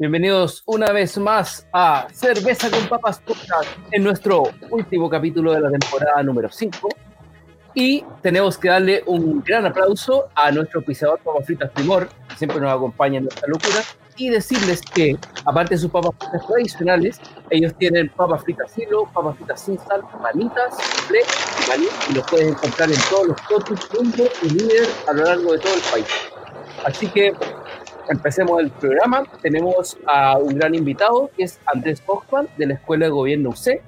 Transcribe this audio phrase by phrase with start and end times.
[0.00, 5.72] Bienvenidos una vez más a Cerveza con Papas Podcast en nuestro último capítulo de la
[5.72, 6.88] temporada número 5.
[7.74, 12.60] Y tenemos que darle un gran aplauso a nuestro pisador Papas Fritas Primor, que siempre
[12.60, 13.82] nos acompaña en nuestra locura,
[14.16, 19.36] y decirles que, aparte de sus papas fritas tradicionales, ellos tienen papas fritas silo, papas
[19.36, 20.76] fritas sin sal, manitas,
[21.10, 25.24] y maní, y los pueden encontrar en todos los totus, jumbo y líder a lo
[25.24, 26.06] largo de todo el país.
[26.84, 27.34] Así que
[28.08, 29.24] empecemos el programa.
[29.42, 33.80] Tenemos a un gran invitado que es Andrés Hoffman de la Escuela de Gobierno UC.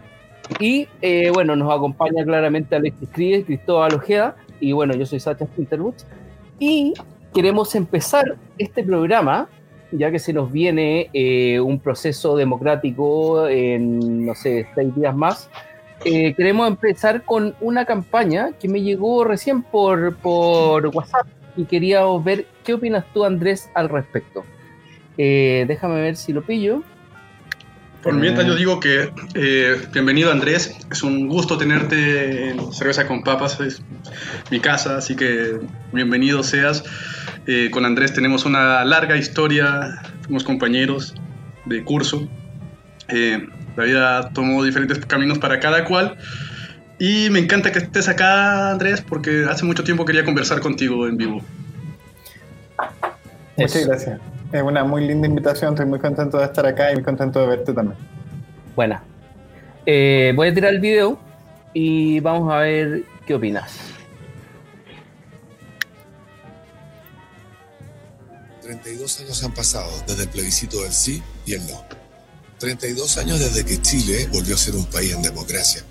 [0.58, 4.36] Y eh, bueno, nos acompaña claramente Alexis Cries, Cristóbal Ojeda.
[4.60, 6.06] Y bueno, yo soy Sacha Spinterwoods.
[6.58, 6.94] Y
[7.32, 9.48] queremos empezar este programa,
[9.92, 15.50] ya que se nos viene eh, un proceso democrático en, no sé, seis días más.
[16.04, 21.26] Eh, queremos empezar con una campaña que me llegó recién por, por WhatsApp
[21.60, 24.44] y quería ver qué opinas tú, Andrés, al respecto.
[25.18, 26.82] Eh, déjame ver si lo pillo.
[28.02, 33.22] Por mientras yo digo que eh, bienvenido Andrés, es un gusto tenerte en Cerveza con
[33.22, 33.82] Papas, es
[34.50, 35.58] mi casa, así que
[35.92, 36.82] bienvenido seas.
[37.46, 41.14] Eh, con Andrés tenemos una larga historia, fuimos compañeros
[41.66, 42.26] de curso,
[43.08, 46.16] Eh, la vida tomó diferentes caminos para cada cual
[47.00, 51.16] y me encanta que estés acá Andrés porque hace mucho tiempo quería conversar contigo en
[51.16, 51.40] vivo.
[53.56, 53.88] Muchas Eso.
[53.88, 54.20] gracias.
[54.52, 55.72] Es una muy linda invitación.
[55.72, 57.96] Estoy muy contento de estar acá y muy contento de verte también.
[58.76, 59.02] Buena.
[59.86, 61.18] Eh, voy a tirar el video
[61.72, 63.72] y vamos a ver qué opinas.
[68.60, 71.82] 32 años han pasado desde el plebiscito del sí y el no.
[72.58, 75.82] 32 años desde que Chile volvió a ser un país en democracia.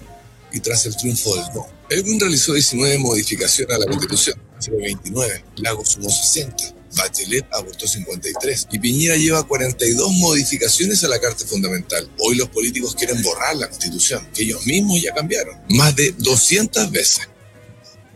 [0.52, 5.44] Y tras el triunfo del no, Elwin realizó 19 modificaciones a la Constitución, Chile 29,
[5.58, 12.10] Lagos sumó 60, Bachelet abortó 53 y Piñera lleva 42 modificaciones a la Carta Fundamental.
[12.20, 16.92] Hoy los políticos quieren borrar la Constitución, que ellos mismos ya cambiaron, más de 200
[16.92, 17.22] veces.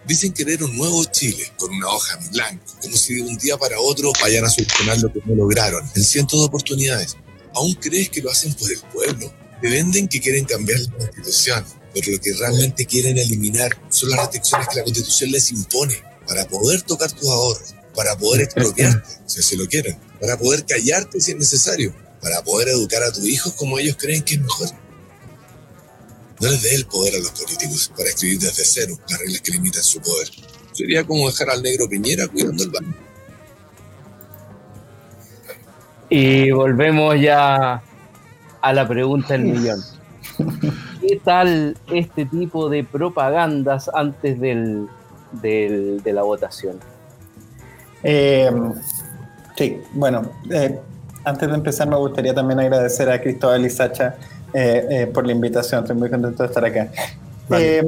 [0.05, 3.57] Dicen querer un nuevo Chile con una hoja en blanco, como si de un día
[3.57, 7.15] para otro vayan a solucionar lo que no lograron en cientos de oportunidades.
[7.53, 9.33] ¿Aún crees que lo hacen por el pueblo?
[9.61, 14.19] Te venden que quieren cambiar la constitución, pero lo que realmente quieren eliminar son las
[14.19, 15.95] restricciones que la constitución les impone
[16.27, 21.21] para poder tocar tus ahorros, para poder expropiarte, si así lo quieren, para poder callarte
[21.21, 24.69] si es necesario, para poder educar a tus hijos como ellos creen que es mejor.
[26.41, 29.51] No les dé el poder a los políticos para escribir desde cero las reglas que
[29.51, 30.29] limitan su poder.
[30.73, 32.97] Sería como dejar al negro Piñera cuidando el banco.
[36.09, 37.81] Y volvemos ya
[38.61, 39.83] a la pregunta del millón.
[41.05, 44.87] ¿Qué tal este tipo de propagandas antes del,
[45.33, 46.77] del- de la votación?
[48.03, 48.49] Eh,
[49.57, 50.79] sí, bueno, eh,
[51.25, 54.15] antes de empezar me gustaría también agradecer a Cristóbal y Sacha
[54.53, 55.81] eh, eh, por la invitación.
[55.81, 56.89] Estoy muy contento de estar acá.
[57.49, 57.79] Vale.
[57.79, 57.83] Eh,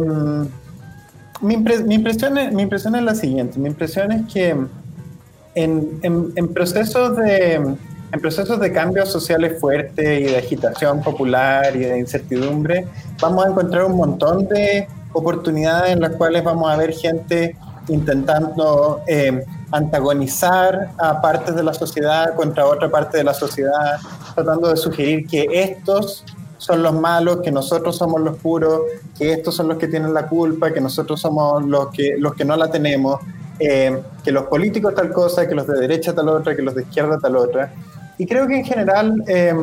[1.41, 3.57] mi, impre- mi impresión es, mi impresión es la siguiente.
[3.59, 7.75] Mi impresión es que en, en- en procesos de,
[8.11, 12.87] en procesos de cambios sociales fuertes y de agitación popular y de incertidumbre,
[13.21, 17.55] vamos a encontrar un montón de oportunidades en las cuales vamos a ver gente
[17.87, 23.99] intentando eh, antagonizar a partes de la sociedad contra otra parte de la sociedad,
[24.33, 26.23] tratando de sugerir que estos
[26.57, 28.81] son los malos, que nosotros somos los puros,
[29.17, 32.45] que estos son los que tienen la culpa, que nosotros somos los que, los que
[32.45, 33.19] no la tenemos,
[33.59, 36.83] eh, que los políticos tal cosa, que los de derecha tal otra, que los de
[36.83, 37.71] izquierda tal otra.
[38.17, 39.53] Y creo que en general eh,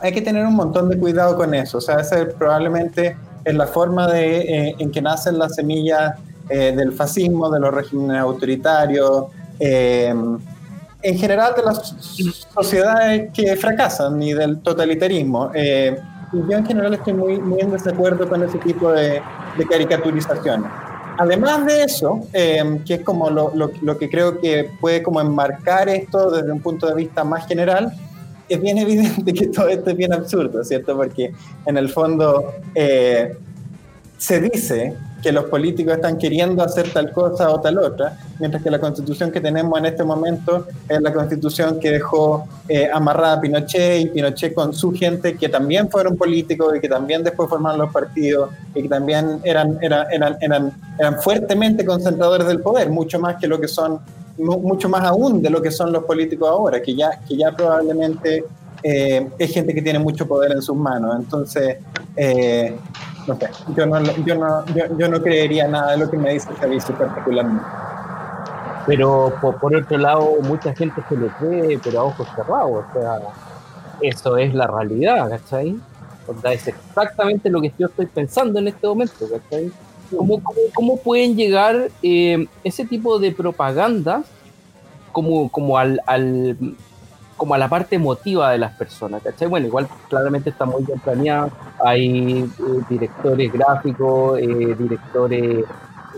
[0.00, 1.78] hay que tener un montón de cuidado con eso.
[1.78, 6.14] O sea, esa es probablemente es la forma de, eh, en que nacen las semillas
[6.48, 9.26] eh, del fascismo, de los regímenes autoritarios,
[9.58, 10.14] eh,
[11.02, 11.94] en general de las
[12.54, 15.50] sociedades que fracasan y del totalitarismo.
[15.54, 15.96] Eh,
[16.32, 19.22] y yo en general estoy muy, muy en desacuerdo con ese tipo de,
[19.56, 20.70] de caricaturizaciones.
[21.18, 25.20] Además de eso, eh, que es como lo, lo, lo que creo que puede como
[25.20, 27.92] enmarcar esto desde un punto de vista más general,
[28.48, 30.96] es bien evidente que todo esto es bien absurdo, ¿cierto?
[30.96, 31.32] Porque
[31.66, 33.36] en el fondo eh,
[34.18, 38.70] se dice que los políticos están queriendo hacer tal cosa o tal otra, mientras que
[38.70, 43.40] la constitución que tenemos en este momento es la constitución que dejó eh, amarrada a
[43.40, 47.80] Pinochet y Pinochet con su gente que también fueron políticos y que también después formaron
[47.80, 53.18] los partidos y que también eran, eran, eran, eran, eran fuertemente concentradores del poder, mucho
[53.18, 54.00] más que lo que son,
[54.36, 58.44] mucho más aún de lo que son los políticos ahora, que ya, que ya probablemente
[58.82, 61.16] eh, es gente que tiene mucho poder en sus manos.
[61.18, 61.78] Entonces,
[62.14, 62.76] eh,
[63.26, 64.64] no sé, yo no, yo, no,
[64.98, 67.64] yo, no creería nada de lo que me dice Javicio particularmente.
[68.86, 72.84] Pero por, otro lado, mucha gente se lo cree, pero a ojos cerrados.
[72.88, 73.18] O sea,
[74.02, 75.78] eso es la realidad, ¿cachai?
[76.26, 79.72] O sea, es exactamente lo que yo estoy pensando en este momento, ¿cachai?
[80.14, 80.42] ¿Cómo,
[80.74, 84.22] cómo, pueden llegar eh, ese tipo de propaganda
[85.12, 85.98] como, como al,
[87.44, 89.46] como a la parte emotiva de las personas, ¿cachai?
[89.48, 91.52] Bueno, igual claramente está muy bien planeado,
[91.84, 92.48] hay eh,
[92.88, 95.66] directores gráficos, eh, directores,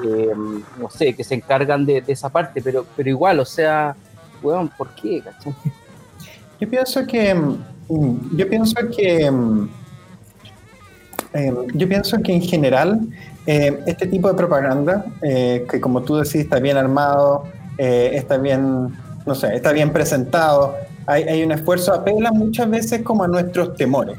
[0.05, 0.32] eh,
[0.78, 3.96] no sé, que se encargan de, esa parte, pero, pero igual, o sea,
[4.40, 5.52] weón, ¿por qué, cachai?
[6.61, 9.69] Yo pienso que, mm, yo pienso que, mm,
[11.75, 13.00] yo pienso que en general,
[13.44, 17.44] este tipo de propaganda, que como tú decís, está bien armado,
[17.76, 18.96] está bien,
[19.26, 20.76] no sé, está bien presentado,
[21.06, 24.19] hay, un esfuerzo, apela muchas veces como a nuestros temores.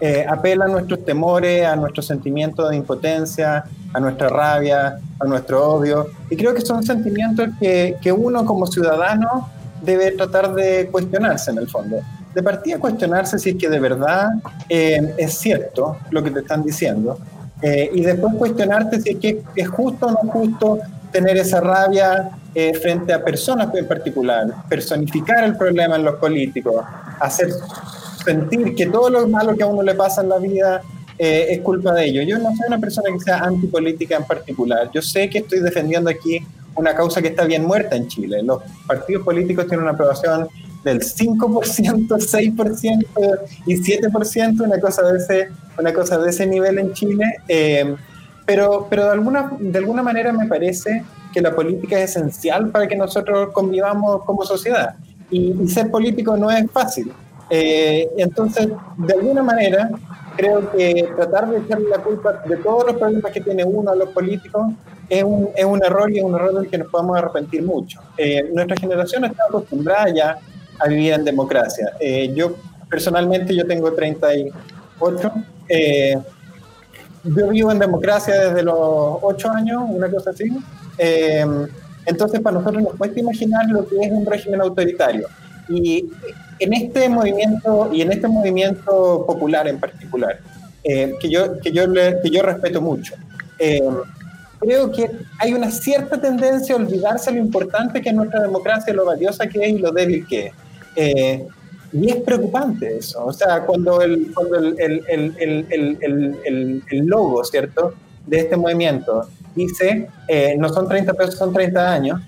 [0.00, 5.66] Eh, apela a nuestros temores, a nuestros sentimientos de impotencia, a nuestra rabia, a nuestro
[5.66, 6.08] odio.
[6.30, 9.48] Y creo que son sentimientos que, que uno como ciudadano
[9.82, 12.00] debe tratar de cuestionarse en el fondo.
[12.34, 14.30] De partida cuestionarse si es que de verdad
[14.68, 17.18] eh, es cierto lo que te están diciendo.
[17.62, 20.78] Eh, y después cuestionarte si es que es justo o no justo
[21.10, 26.84] tener esa rabia eh, frente a personas en particular, personificar el problema en los políticos,
[27.20, 27.50] hacer
[28.24, 30.82] sentir que todo lo malo que a uno le pasa en la vida
[31.18, 32.24] eh, es culpa de ellos.
[32.26, 34.90] Yo no soy una persona que sea antipolítica en particular.
[34.92, 36.40] Yo sé que estoy defendiendo aquí
[36.74, 38.42] una causa que está bien muerta en Chile.
[38.42, 40.48] Los partidos políticos tienen una aprobación
[40.84, 45.48] del 5%, 6% y 7%, una cosa de ese,
[45.78, 47.24] una cosa de ese nivel en Chile.
[47.48, 47.96] Eh,
[48.46, 52.86] pero, pero de, alguna, de alguna manera me parece que la política es esencial para
[52.86, 54.94] que nosotros convivamos como sociedad.
[55.30, 57.12] Y, ser político no es fácil.
[57.50, 59.90] Eh, entonces, de alguna manera,
[60.36, 63.96] creo que tratar de echarle la culpa de todos los problemas que tiene uno a
[63.96, 64.66] los políticos
[65.08, 68.00] es un, es un error y es un error del que nos podemos arrepentir mucho.
[68.16, 70.38] Eh, nuestra generación está acostumbrada ya
[70.78, 71.92] a vivir en democracia.
[72.00, 72.54] Eh, yo,
[72.88, 75.32] personalmente, yo tengo 38.
[75.68, 76.18] Eh,
[77.34, 80.50] yo vivo en democracia desde los ocho años, una cosa así.
[80.98, 81.66] Em,
[82.04, 85.28] entonces, para nosotros nos cuesta imaginar lo que es un régimen autoritario.
[85.68, 86.06] Y
[86.58, 90.38] en este movimiento, y en este movimiento popular en particular,
[90.84, 93.14] eh, que, yo, que, yo que yo respeto mucho,
[93.58, 93.96] em,
[94.60, 99.04] creo que hay una cierta tendencia a olvidarse lo importante que es nuestra democracia, lo
[99.04, 100.52] valiosa que es y lo débil que es.
[100.94, 101.46] Eh,
[101.92, 103.24] y es preocupante eso.
[103.24, 107.94] O sea, cuando el, cuando el, el, el, logo, ¿cierto?,
[108.26, 112.20] de este movimiento dice, eh, no son 30 pesos, son 30 años,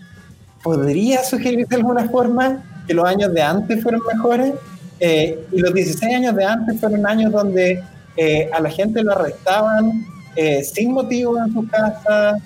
[0.63, 4.55] ¿podría sugerir de alguna forma que los años de antes fueron mejores?
[5.01, 7.83] Eh, y los 16 años de antes fueron años donde
[8.17, 10.05] eh, a la gente lo arrestaban
[10.63, 12.37] sin motivo en su casa,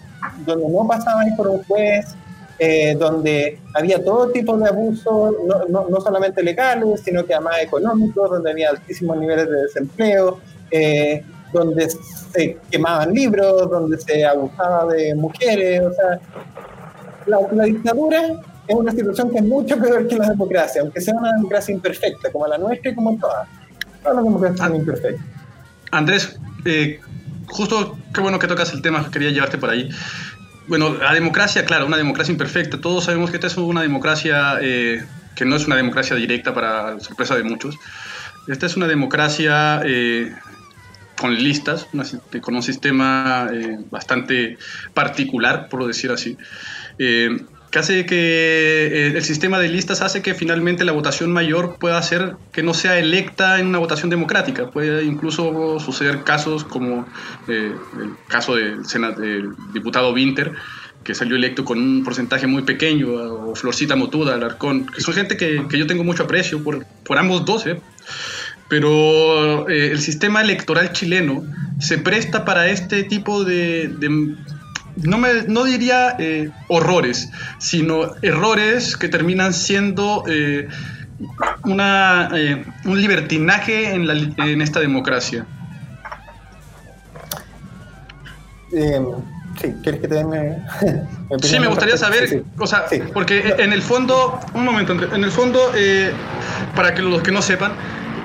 [0.47, 2.17] donde no pasaban por un juez,
[2.65, 5.35] eh, donde había todo tipo de abusos,
[5.69, 10.39] no, no, solamente legales, sino que además económicos, donde había altísimos niveles de desempleo,
[10.71, 16.21] eh, donde se quemaban libros, donde se abusaba de mujeres, o sea,
[17.27, 18.29] la, dictadura
[18.69, 22.31] es una situación que es mucho peor que la democracia, aunque sea una democracia imperfecta,
[22.31, 23.49] como la nuestra y como todas.
[24.05, 25.27] Todas las democracias son imperfectas.
[25.91, 27.01] Andrés, eh,
[27.49, 29.91] justo qué bueno que tocas el tema, quería llevarte por ahí
[30.67, 32.81] bueno, la democracia, claro, una democracia imperfecta.
[32.81, 35.05] Todos sabemos que esta es una democracia eh,
[35.35, 37.79] que no es una democracia directa para sorpresa de muchos.
[38.49, 40.35] Esta es una democracia eh,
[41.17, 41.87] con listas,
[42.41, 44.59] con un sistema eh, bastante
[44.95, 46.37] particular, por decir así
[47.73, 52.37] que hace que el sistema de listas hace que finalmente la votación mayor pueda ser
[52.53, 54.71] que no sea electa en una votación democrática.
[54.71, 57.07] Puede incluso suceder casos como
[57.49, 60.53] eh, el caso del, del diputado Winter,
[61.03, 65.39] que salió electo con un porcentaje muy pequeño, o Florcita Motuda, Alarcón, que son gente
[65.39, 67.81] que, que yo tengo mucho aprecio por, por ambos dos, ¿eh?
[68.69, 71.43] pero eh, el sistema electoral chileno
[71.81, 73.95] se presta para este tipo de,
[74.97, 80.69] no, me, no diría eh, horrores, sino errores que terminan siendo eh,
[81.65, 85.47] una, eh, un libertinaje en, la, en esta democracia.
[89.61, 90.29] Sí, ¿quieres que te den
[91.43, 95.73] Sí, me gustaría saber, o sea, porque en el fondo, un momento, en el fondo,
[95.75, 96.13] eh,
[96.75, 97.73] para que los que no sepan,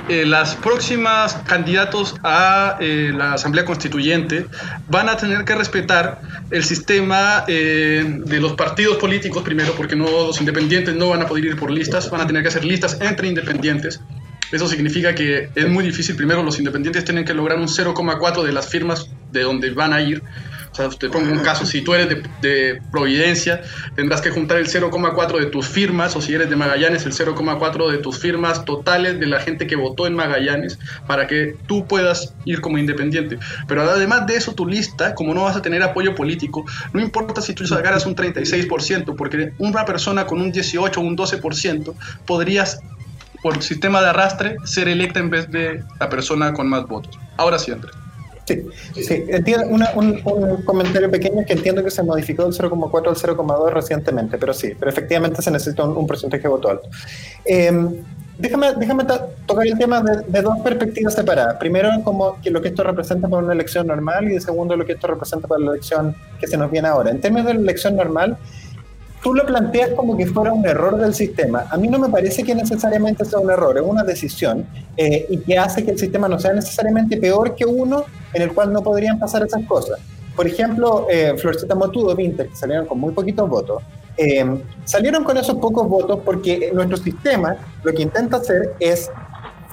[0.10, 4.46] eh, las próximas candidatos a eh, la Asamblea Constituyente
[4.88, 6.22] van a tener que respetar
[6.52, 11.46] el sistema de los partidos políticos primero, porque no, los independientes no van a poder
[11.46, 14.00] ir por listas, van a tener que hacer listas entre independientes.
[14.52, 16.16] Eso significa que es muy difícil.
[16.16, 20.02] Primero, los independientes tienen que lograr un 0,4 de las firmas de donde van a
[20.02, 20.24] ir
[20.78, 22.10] sea, te pongo un caso, si tú eres
[22.42, 23.62] de, Providencia,
[23.96, 27.92] tendrás que juntar el 0,4 de tus firmas, o si eres de Magallanes, el 0,4
[27.92, 32.34] de tus firmas totales de la gente que votó en Magallanes, para que tú puedas
[32.46, 33.38] ir como independiente.
[33.68, 37.42] Pero además de eso, tu lista, como no vas a tener apoyo político, no importa
[37.42, 41.94] si tú sacaras un 36%, porque una persona con un 18 o un 12%
[42.26, 42.80] podrías
[43.42, 47.18] por sistema de arrastre ser electa en vez de la persona con más votos.
[47.38, 48.07] Ahora sí, Andrés.
[48.48, 48.66] Sí,
[49.04, 49.26] sí.
[49.28, 54.54] Entiendo, un, comentario pequeño que entiendo que se modificó del 0,4 al 0,2 recientemente, pero
[54.54, 56.90] sí, pero efectivamente se necesita un, porcentaje de voto alto.
[57.44, 57.98] Em,
[58.38, 59.04] déjame, déjame
[59.46, 61.58] tocar el tema de, dos perspectivas separadas.
[61.58, 64.86] Primero, como que lo que esto representa para una elección normal y de segundo, lo
[64.86, 67.12] que esto representa para la elección que se nos viene ahora.
[67.12, 68.38] En términos de la elección normal,
[69.22, 71.66] tú lo planteas como que fuera un error del sistema.
[71.70, 75.38] A mí no me parece que necesariamente sea un error, es una decisión eh, y
[75.40, 78.82] que hace que el sistema no sea necesariamente peor que uno en el cual no
[78.82, 80.00] podrían pasar esas cosas.
[80.36, 83.82] Por ejemplo, eh, Florcita Motudo, Vinter, que salieron con muy poquitos votos,
[84.18, 84.46] eh,
[84.86, 89.10] salieron con esos pocos votos porque nuestro sistema lo que intenta hacer es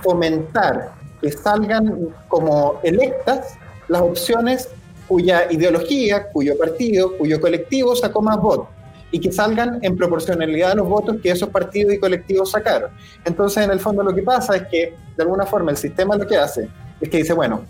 [0.03, 3.55] fomentar que salgan como electas
[3.89, 4.69] las opciones
[5.07, 8.69] cuya ideología, cuyo partido, cuyo colectivo sacó más votos
[9.11, 12.91] y que salgan en proporcionalidad a los votos que esos partidos y colectivos sacaron.
[13.25, 16.27] Entonces, en el fondo lo que pasa es que, de alguna forma, el sistema lo
[16.27, 16.69] que hace
[17.01, 17.63] es que dice, bueno,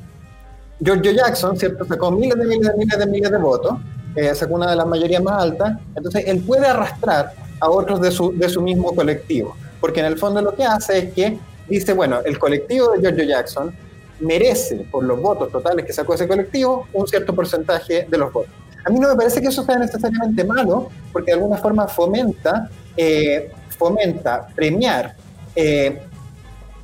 [0.81, 1.85] Giorgio Jackson, ¿cierto?
[1.85, 3.79] Sacó miles de miles de miles de miles de votos,
[4.17, 8.11] eh, sacó una de las mayorías más altas, entonces él puede arrastrar a otros de
[8.11, 11.39] su, de su mismo colectivo, porque en el fondo lo que hace es que
[11.69, 13.75] dice, bueno, el colectivo de Giorgio Jackson
[14.21, 18.53] merece, por los votos totales que sacó ese colectivo, un cierto porcentaje de los votos.
[18.85, 22.69] A mí no me parece que eso sea necesariamente malo, porque de alguna forma fomenta,
[22.97, 25.15] eh, fomenta premiar
[25.57, 26.03] eh,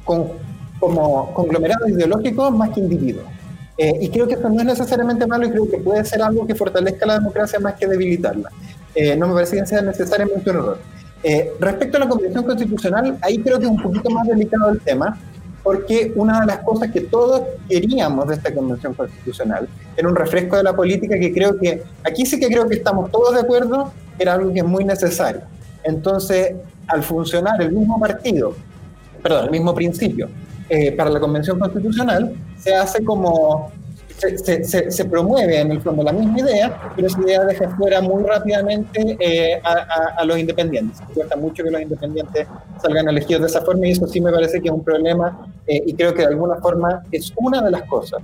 [0.04, 0.28] con,
[0.78, 3.26] como conglomerados ideológicos más que individuos.
[3.76, 6.47] Eh, y creo que eso no es necesariamente malo y creo que puede ser algo
[6.47, 8.50] que fortalezca la democracia más que debilitarla.
[9.16, 10.78] no me parece que sea necesariamente un error.
[11.61, 15.19] respecto a la Convención Constitucional, ahí creo que es un poquito más delicado el tema,
[15.70, 20.56] porque una de las cosas que todos queríamos de esta convención constitucional era un refresco
[20.56, 23.92] de la política que creo que, aquí sí que creo que estamos todos de acuerdo,
[24.18, 25.42] era algo que es muy necesario.
[25.84, 26.56] Entonces,
[26.88, 28.52] al funcionar el mismo partido,
[29.22, 30.28] perdón, el mismo principio,
[30.68, 33.70] eh, para la convención constitucional, se hace como
[34.20, 38.22] se, se, promueve en el fondo la misma idea, pero esa idea deja fuera muy
[38.22, 41.00] rápidamente eh, a, los independientes.
[41.14, 42.46] Cuesta mucho que los independientes
[42.82, 45.82] salgan elegidos de esa forma y eso sí me parece que es un problema eh,
[45.86, 48.20] y creo que de alguna forma es una de las cosas.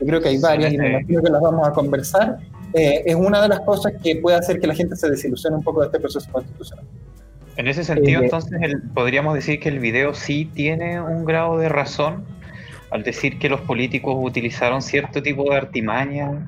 [0.00, 2.38] Yo creo que hay varias y me imagino que las vamos a conversar.
[2.74, 5.62] Eh, es una de las cosas que puede hacer que la gente se desilusione un
[5.62, 6.84] poco de este proceso constitucional.
[7.56, 8.60] En ese sentido, entonces,
[8.92, 12.24] podríamos decir que el video sí tiene un grado de razón
[12.90, 16.46] al decir que los políticos utilizaron cierto tipo de artimaña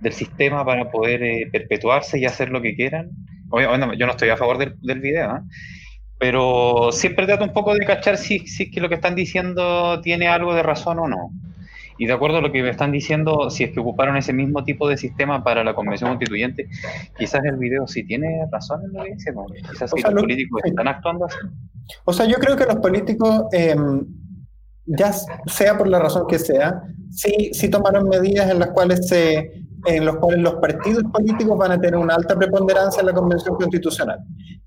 [0.00, 3.10] del sistema para poder eh, perpetuarse y hacer lo que quieran.
[3.46, 5.40] Bueno, yo no estoy a favor del, del video, ¿eh?
[6.18, 10.28] pero siempre trato un poco de cachar si, si que lo que están diciendo tiene
[10.28, 11.30] algo de razón o no.
[11.98, 14.64] Y de acuerdo a lo que me están diciendo, si es que ocuparon ese mismo
[14.64, 16.68] tipo de sistema para la convención constituyente,
[17.18, 19.32] quizás el video sí tiene razón en lo que dice,
[19.70, 21.38] quizás si los políticos están actuando así.
[22.04, 24.06] O sea, yo creo que los políticos em,
[24.86, 25.12] ya
[25.46, 30.04] sea por la razón que sea, sí, sí tomaron medidas en las cuales se, en
[30.04, 34.18] los cuales los partidos políticos van a tener una alta preponderancia en la Convención Constitucional.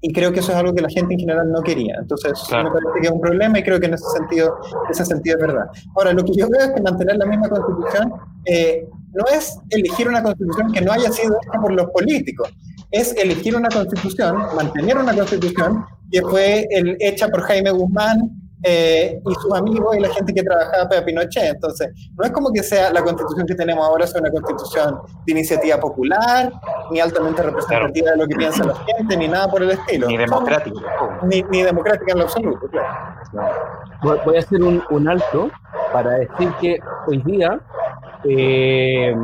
[0.02, 1.96] Y creo que eso es algo que la gente en general no quería.
[2.00, 4.58] Entonces, me parece que es un problema y creo que en ese sentido,
[4.90, 5.66] ese sentido es verdad.
[5.96, 8.14] Ahora, lo que yo veo es que mantener la misma Constitución
[8.46, 12.54] eh, no es elegir una Constitución que no haya sido hecha por los políticos,
[12.92, 19.22] es elegir una Constitución, mantener una Constitución que fue el, hecha por Jaime Guzmán, eh,
[19.26, 21.56] y sus amigos y la gente que trabajaba para Pinochet.
[21.56, 25.32] Entonces, no es como que sea la constitución que tenemos ahora sea una constitución de
[25.32, 26.52] iniciativa popular,
[26.92, 30.08] ni altamente representativa de lo que piensa la gente, ni nada por el estilo.
[30.08, 30.80] Ni democrática.
[31.24, 34.24] Ni, ni, democrática en lo absoluto, claro.
[34.26, 35.50] Voy a hacer un, un alto
[35.92, 37.60] para decir que hoy día
[38.28, 39.16] eh,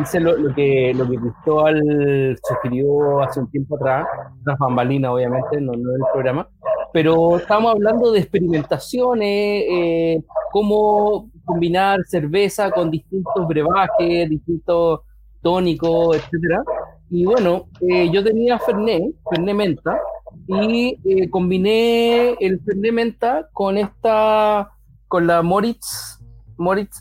[0.00, 4.06] hice lo, que, lo que Cristóbal sugirió hace un tiempo atrás,
[4.44, 6.48] unas bambalinas obviamente, no, no en el programa,
[6.92, 15.00] pero estamos hablando de experimentaciones, eh, cómo combinar cerveza con distintos brebajes, distintos
[15.40, 16.62] tónico, etcétera.
[17.10, 19.98] Y bueno, eh, yo tenía Fernet, Fernet Menta,
[20.46, 24.70] y eh, combiné el Fernet Menta con esta,
[25.08, 26.20] con la Moritz,
[26.56, 26.98] Moritz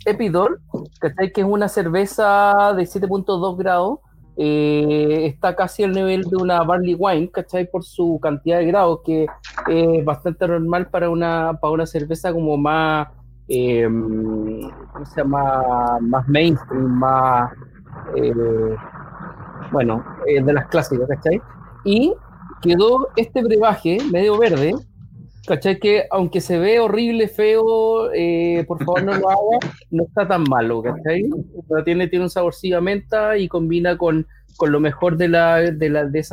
[0.99, 1.31] ¿cachai?
[1.31, 3.99] Que es una cerveza de 7.2 grados,
[4.43, 7.69] eh, está casi al nivel de una barley wine, ¿cachai?
[7.69, 9.27] Por su cantidad de grados, que
[9.69, 13.07] es bastante normal para una, para una cerveza como más,
[13.47, 15.99] eh, ¿cómo se llama?
[16.01, 17.51] Más mainstream, más,
[18.15, 18.75] eh,
[19.71, 21.39] bueno, eh, de las clásicas, ¿cachai?
[21.83, 22.11] Y
[22.63, 24.73] quedó este brebaje medio verde,
[25.45, 25.79] ¿cachai?
[25.79, 30.43] Que aunque se ve horrible, feo, eh, por favor no lo haga, no está tan
[30.43, 31.23] malo, ¿cachai?
[31.67, 35.57] Pero tiene, tiene un saborcillo a menta y combina con, con lo mejor de la
[35.57, 36.23] de, la, de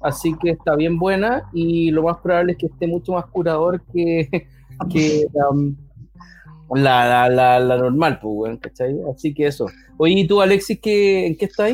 [0.00, 3.82] así que está bien buena y lo más probable es que esté mucho más curador
[3.92, 4.28] que,
[4.90, 5.76] que um,
[6.74, 8.96] la, la, la, normal, pues, ¿cachai?
[9.14, 9.66] Así que eso.
[9.98, 11.72] Oye, ¿y tú, Alexis, qué, en qué estás?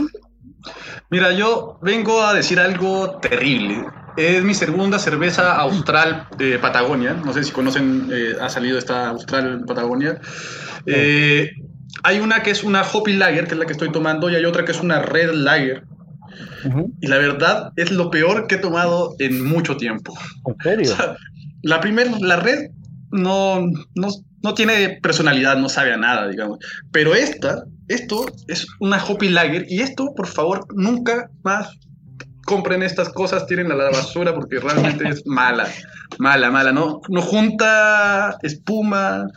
[1.11, 3.85] Mira, yo vengo a decir algo terrible.
[4.17, 7.15] Es mi segunda cerveza austral de Patagonia.
[7.15, 10.21] No sé si conocen, eh, ha salido esta austral Patagonia.
[10.87, 11.51] Eh,
[12.03, 14.45] hay una que es una Hoppy Lager, que es la que estoy tomando, y hay
[14.45, 15.85] otra que es una Red Lager.
[17.01, 20.15] Y la verdad es lo peor que he tomado en mucho tiempo.
[20.47, 20.93] ¿En serio?
[20.93, 21.17] O sea,
[21.63, 22.71] la primera, la red
[23.11, 24.09] no, no,
[24.43, 26.59] no tiene personalidad, no sabe a nada, digamos.
[26.93, 31.79] Pero esta, esto es una Hoppy Lager y esto, por favor, nunca más
[32.45, 35.69] compren estas cosas, tiren a la basura porque realmente es mala,
[36.19, 36.73] mala, mala.
[36.73, 39.29] No, no junta espuma.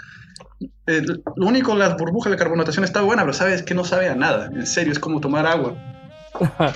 [0.87, 1.01] Eh,
[1.35, 4.47] lo único, las burbujas de carbonatación está buena, pero sabes que no sabe a nada.
[4.47, 5.75] En serio, es como tomar agua.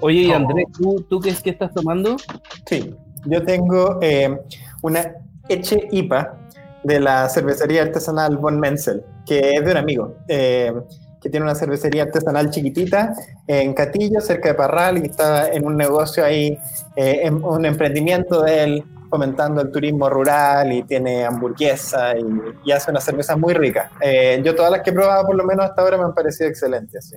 [0.00, 0.32] Oye, y.
[0.32, 2.16] Andrés, ¿tú, tú qué es que estás tomando?
[2.66, 2.94] Sí,
[3.26, 4.36] yo tengo eh,
[4.82, 5.12] una
[5.48, 6.43] Eche IPA
[6.84, 10.72] de la cervecería artesanal Von Menzel, que es de un amigo, eh,
[11.20, 13.14] que tiene una cervecería artesanal chiquitita
[13.46, 16.58] en Catillo, cerca de Parral, y está en un negocio ahí,
[16.96, 22.24] eh, en un emprendimiento de él, fomentando el turismo rural y tiene hamburguesa y,
[22.64, 23.90] y hace una cerveza muy rica.
[24.00, 26.48] Eh, yo todas las que he probado, por lo menos hasta ahora, me han parecido
[26.50, 27.08] excelentes.
[27.10, 27.16] sí.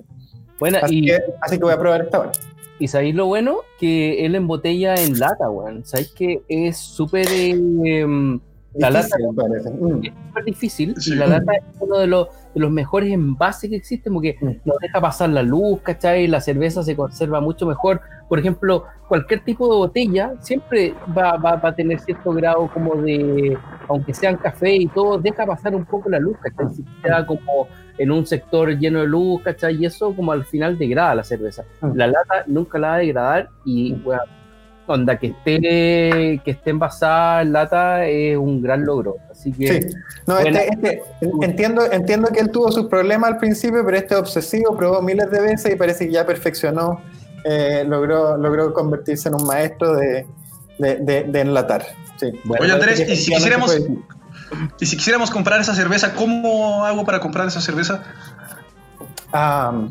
[0.59, 2.31] Bueno, Así, y, que, así que voy a probar esta ahora.
[2.79, 3.57] y ¿sabéis lo bueno?
[3.79, 5.85] Que él embotella en lata, weón.
[5.85, 7.27] ¿Sabéis que es súper...
[7.31, 8.05] eh,
[8.75, 9.73] la lata Difícil.
[9.79, 10.05] Mm.
[10.05, 11.13] es súper difícil Sí.
[11.13, 14.51] y la lata es uno de los, de los mejores envases que existen porque Mm.
[14.65, 16.27] no deja pasar la luz, ¿cachai?
[16.27, 18.01] La cerveza se conserva mucho mejor.
[18.29, 22.95] Por ejemplo, cualquier tipo de botella siempre va, va, va a tener cierto grado como
[22.95, 26.73] de, aunque sean café y todo, deja pasar un poco la luz, ¿cachai?
[26.75, 29.75] Si queda como en un sector lleno de luz, ¿cachai?
[29.77, 31.63] Y eso como al final degrada la cerveza.
[31.81, 31.91] Mm.
[31.95, 34.21] La lata nunca la va a degradar y, bueno,
[34.87, 39.17] onda, que esté, que esté envasada en lata es un gran logro.
[39.29, 39.81] Así que...
[39.81, 39.87] Sí,
[40.25, 41.03] no, este, este-
[41.41, 45.41] entiendo, entiendo que él tuvo sus problemas al principio, pero este obsesivo probó miles de
[45.41, 47.01] veces y parece que ya perfeccionó,
[47.43, 50.25] eh, logró, logró convertirse en un maestro de,
[50.79, 51.85] de, de- de enlatar.
[52.19, 52.31] Sí.
[52.45, 53.77] Bueno, Oye, Andrés, y si quisiéramos,
[54.79, 58.03] y si quisiéramos comprar esa cerveza, ¿cómo hago para comprar esa cerveza?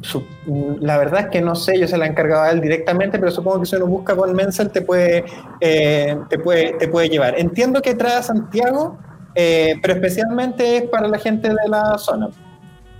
[0.02, 2.60] Su- mm, la verdad es que no sé, yo se la he encargado a él
[2.60, 5.24] directamente, pero supongo que si uno busca con Menzel te puede,
[5.60, 7.38] eh, te puede, te puede llevar.
[7.38, 8.98] Entiendo que trae a Santiago,
[9.34, 12.28] eh, pero especialmente es para la gente de la zona.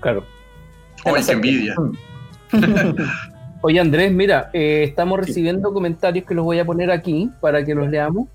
[0.01, 0.25] Claro.
[1.05, 1.75] ¡Ay, qué envidia!
[3.62, 7.75] Oye Andrés, mira, eh, estamos recibiendo comentarios que los voy a poner aquí para que
[7.75, 8.29] los leamos.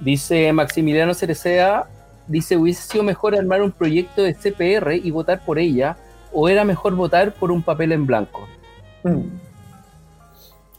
[0.00, 1.84] Dice Maximiliano Cerecea,
[2.26, 5.96] dice, hubiese sido mejor armar un proyecto de CPR y votar por ella,
[6.32, 8.46] o era mejor votar por un papel en blanco.
[9.04, 9.20] Mm.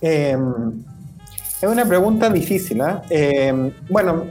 [0.02, 0.38] Eh,
[1.62, 2.82] es una pregunta difícil.
[2.82, 3.02] ¿ah?
[3.10, 4.26] Eh, bueno,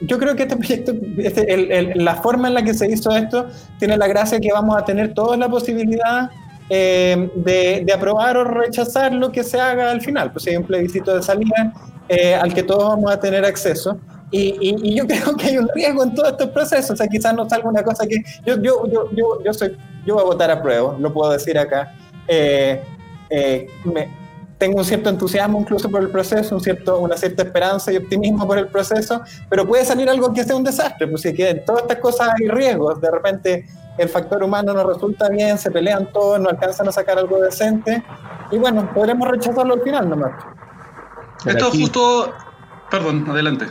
[0.00, 3.10] yo creo que este proyecto, este- el- el- la forma en la que se hizo
[3.14, 3.46] esto,
[3.78, 6.30] tiene la gracia que vamos a tener toda la posibilidad
[6.72, 10.30] eh, de, de aprobar o rechazar lo que se haga al final.
[10.32, 11.72] Pues hay un plebiscito de salida
[12.08, 13.98] eh, al que todos vamos a tener acceso.
[14.30, 16.90] Y, y- y yo creo que hay un riesgo en todos estos procesos.
[16.92, 18.16] O sea, quizás no salga una cosa que.
[18.46, 21.58] Yo, yo, yo, yo, yo, soy, yo voy a votar a prueba, lo puedo decir
[21.58, 21.92] acá.
[22.28, 22.82] Eh,
[23.30, 24.18] eh, me-
[24.58, 28.46] tengo un cierto entusiasmo incluso por el proceso, un cierto, una cierta esperanza y optimismo
[28.46, 31.64] por el proceso, pero puede salir algo que sea un desastre, pues si que en
[31.64, 33.64] todas estas cosas hay riesgos, de repente
[33.96, 38.04] el factor humano no resulta bien, se pelean todos, no alcanzan a sacar algo decente,
[38.50, 40.32] y bueno, podremos rechazarlo al final nomás.
[41.46, 42.32] Esto aquí- justo...
[42.90, 43.66] Perdón, adelante.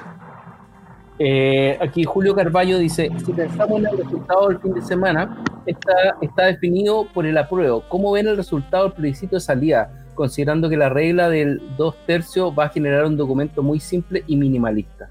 [1.22, 5.92] Eh, aquí Julio Carballo dice, si pensamos en el resultado del fin de semana, está,
[6.22, 7.84] está definido por el apruebo.
[7.90, 9.92] ¿Cómo ven el resultado del plebiscito de salida?
[10.16, 14.38] Considerando que la regla del dos tercios va a generar un documento muy simple y
[14.38, 15.10] minimalista.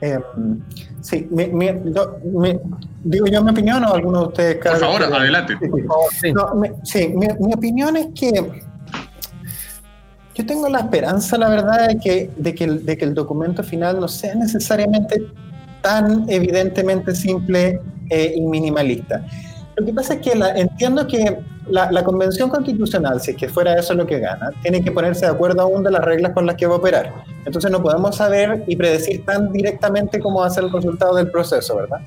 [0.00, 0.18] Eh,
[1.00, 2.58] sí, mi, mi, mi,
[3.02, 4.56] digo yo mi opinión o alguno de ustedes.
[4.56, 5.54] Por favor, adelante.
[6.12, 6.50] Sí, no,
[6.84, 8.62] sí mi, mi, opinión es que
[10.38, 13.64] yo tengo la esperanza, la verdad, de que, de que, el, de que el documento
[13.64, 15.26] final no sea necesariamente
[15.82, 19.26] tan evidentemente simple eh, y minimalista.
[19.74, 23.48] Lo que pasa es que la, entiendo que la, la, convención constitucional, si es que
[23.48, 26.46] fuera eso lo que gana, tiene que ponerse de acuerdo aún de las reglas con
[26.46, 27.12] las que va a operar.
[27.44, 31.32] Entonces no podemos saber y predecir tan directamente cómo va a ser el resultado del
[31.32, 31.98] proceso, ¿verdad?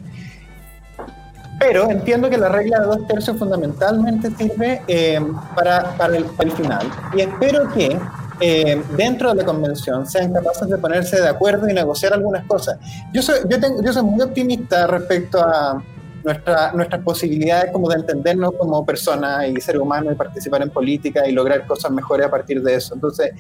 [1.60, 5.20] Pero entiendo que la regla de dos tercios fundamentalmente sirve eh,
[5.54, 6.88] para, para, el, para, el, final.
[7.14, 8.00] Y espero que
[8.42, 12.78] eh, dentro de la convención sean capaces de ponerse de acuerdo y negociar algunas cosas.
[13.14, 15.84] Yo soy, yo tengo, yo soy muy optimista respecto a
[16.24, 21.28] nuestra, nuestras posibilidades como de entendernos como personas y ser humanos y participar en política
[21.28, 22.96] y lograr cosas mejores a partir de eso.
[22.96, 23.32] Entonces,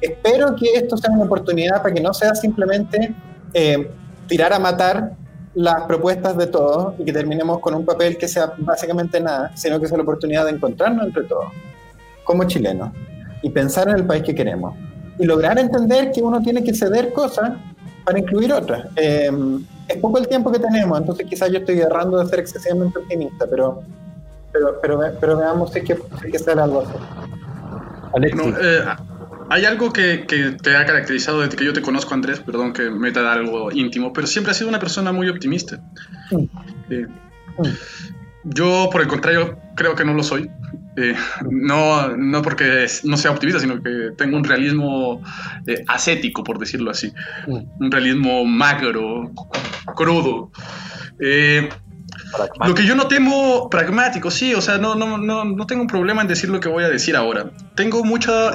[0.00, 3.14] espero que esto sea una oportunidad para que no sea simplemente
[3.52, 3.90] eh,
[4.26, 5.12] tirar a matar
[5.54, 9.80] las propuestas de todos y que terminemos con un papel que sea básicamente nada, sino
[9.80, 11.46] que sea la oportunidad de encontrarnos entre todos,
[12.24, 12.90] como chilenos,
[13.46, 14.74] y pensar en el país que queremos.
[15.20, 17.52] Y lograr entender que uno tiene que ceder cosas
[18.04, 18.86] para incluir otras.
[18.96, 19.30] Eh,
[19.86, 23.46] es poco el tiempo que tenemos, entonces quizás yo estoy errando de ser excesivamente optimista,
[23.48, 23.84] pero,
[24.52, 28.34] pero, pero, pero veamos si es que, si es que sale algo así.
[28.34, 28.84] No, eh,
[29.48, 32.90] hay algo que, que, te ha caracterizado desde que yo te conozco, Andrés, perdón que
[32.90, 35.78] meta dar algo íntimo, pero siempre has sido una persona muy optimista.
[36.32, 36.44] Mm.
[36.90, 37.06] Eh,
[37.58, 37.68] mm.
[38.42, 40.50] Yo, por el contrario, creo que no lo soy.
[40.96, 41.14] Eh,
[41.50, 45.22] no, no porque no sea optimista, sino que tengo un realismo
[45.66, 47.12] eh, ascético, por decirlo así.
[47.46, 47.84] Mm.
[47.84, 49.30] Un realismo magro,
[49.94, 50.50] crudo.
[51.20, 51.68] Eh,
[52.66, 55.88] lo que yo no temo, pragmático, sí, o sea, no, no, no, no, tengo un
[55.88, 57.50] problema en decir lo que voy a decir ahora.
[57.74, 58.52] Tengo mucha,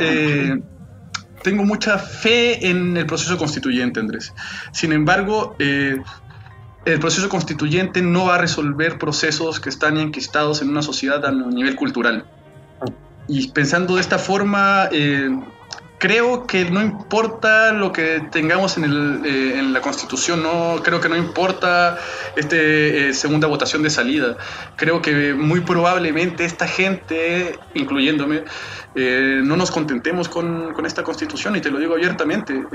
[1.43, 4.33] tengo mucha fe en el proceso constituyente, Andrés.
[4.71, 5.55] Sin embargo,
[6.85, 11.31] el proceso constituyente no va a resolver procesos que están enquistados en una sociedad a
[11.31, 12.25] nivel cultural.
[13.27, 15.29] Y pensando de esta forma, eh,
[15.99, 21.15] creo que no importa lo que tengamos en, eh, la Constitución, no creo que no
[21.15, 21.99] importa
[22.35, 24.37] este eh, segunda votación de salida.
[24.75, 28.43] Creo que muy probablemente esta gente, incluyéndome,
[28.93, 32.65] no nos contentemos con, con, esta Constitución y te lo digo abiertamente.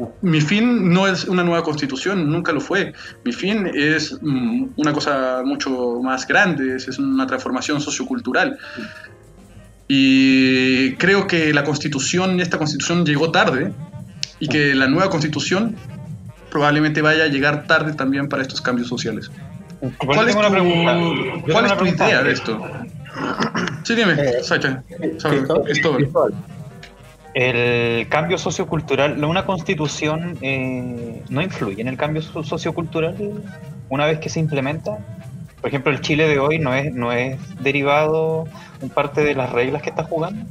[0.00, 2.92] Eh, mi fin no es una nueva constitución, nunca lo fue.
[3.24, 8.58] Mi fin es mm, una cosa mucho más grande, es una transformación sociocultural.
[9.88, 13.72] Y creo que la constitución, esta constitución llegó tarde
[14.38, 15.74] y que la nueva constitución
[16.50, 19.30] probablemente vaya a llegar tarde también para estos cambios sociales.
[19.98, 20.42] ¿Cuál es tu,
[21.52, 22.60] ¿cuál es tu idea de esto?
[23.82, 24.82] Sí, dime, eh, Sacha.
[25.66, 25.98] Es todo.
[27.34, 33.42] El cambio sociocultural, una constitución eh, no influye en el cambio sociocultural
[33.88, 34.98] una vez que se implementa.
[35.60, 38.46] Por ejemplo, el Chile de hoy no es, no es derivado
[38.80, 40.44] en parte de las reglas que está jugando.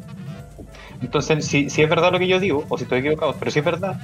[1.01, 3.59] Entonces, si, si es verdad lo que yo digo, o si estoy equivocado, pero si
[3.59, 3.99] es verdad,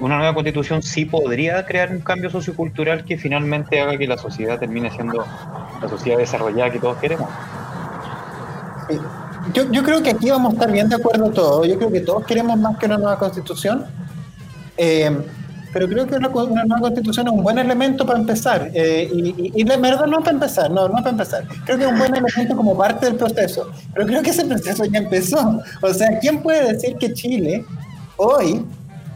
[0.00, 4.58] una nueva constitución sí podría crear un cambio sociocultural que finalmente haga que la sociedad
[4.58, 5.24] termine siendo
[5.82, 7.28] la sociedad desarrollada que todos queremos.
[9.54, 11.66] Yo, yo creo que aquí vamos a estar bien de acuerdo todos.
[11.66, 13.86] Yo creo que todos queremos más que una nueva constitución.
[14.76, 15.16] Eh,
[15.72, 18.70] pero creo que una, una, nueva constitución es un buen elemento para empezar.
[18.72, 21.46] Eh, y, y, de verdad no para empezar, no, no para empezar.
[21.64, 23.70] Creo que es un buen elemento como parte del proceso.
[23.92, 25.60] Pero creo que ese proceso ya empezó.
[25.82, 27.64] O sea, ¿quién puede decir que Chile
[28.16, 28.64] hoy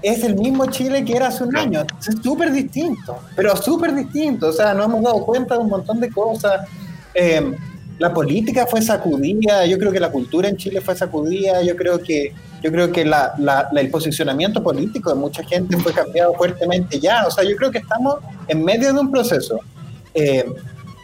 [0.02, 1.84] es el mismo Chile que era hace un año?
[2.00, 4.48] Es súper distinto, pero súper distinto.
[4.48, 6.68] O sea, nos hemos dado cuenta de un montón de cosas.
[7.14, 7.56] Eh,
[8.02, 12.00] la política fue sacudida, yo creo que la cultura en Chile fue sacudida, yo creo
[12.00, 16.98] que, yo creo que la, la, el posicionamiento político de mucha gente fue cambiado fuertemente
[16.98, 18.16] ya, o sea, yo creo que estamos
[18.48, 19.60] en medio de un proceso
[20.14, 20.44] eh,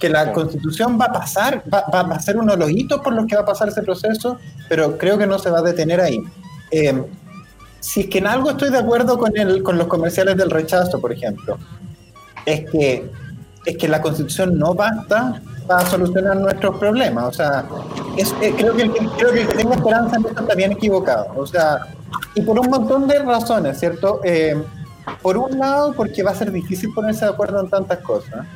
[0.01, 3.13] que la constitución va a pasar, va, va, a ser uno de los hitos por
[3.13, 4.37] los que va a pasar ese proceso,
[4.69, 6.19] pero creo que no se va a detener ahí.
[6.73, 7.01] Eh,
[7.79, 11.01] si es que en algo estoy de acuerdo con, el, con los comerciales del rechazo,
[11.01, 11.59] por ejemplo,
[12.45, 13.09] es que,
[13.68, 17.24] es que la constitución no basta para solucionar nuestros problemas.
[17.24, 17.64] O sea,
[18.16, 21.33] eh, creo, que el, creo que el que tenga esperanza en esto está bien equivocado.
[21.37, 21.81] O sea,
[22.35, 24.20] y por un montón de razones, ¿cierto?
[24.24, 24.57] Eh,
[25.20, 28.46] por un lado, porque va a ser difícil ponerse de acuerdo en tantas cosas.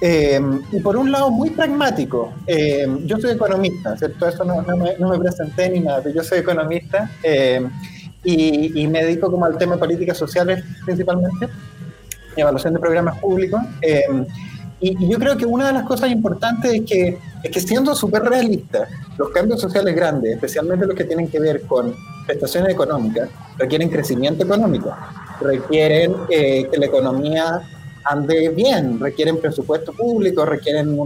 [0.00, 0.40] Eh,
[0.72, 2.32] y por un lado, muy pragmático.
[3.04, 4.26] Yo soy economista, ¿cierto?
[4.26, 7.08] Eso no, no, me, no, presenté ni nada, pero yo soy economista
[8.24, 11.48] y, y, me dedico como al tema de políticas sociales principalmente,
[12.36, 13.60] evaluación de programas públicos.
[14.80, 17.94] Y, y, yo creo que una de las cosas importantes es que, es que siendo
[17.94, 21.94] súper realista, los cambios sociales grandes, especialmente los que tienen que ver con
[22.26, 24.94] prestaciones económicas, requieren crecimiento económico.
[25.40, 27.62] requieren eh, que la economía
[28.04, 30.98] ande bien, requieren presupuesto público, requieren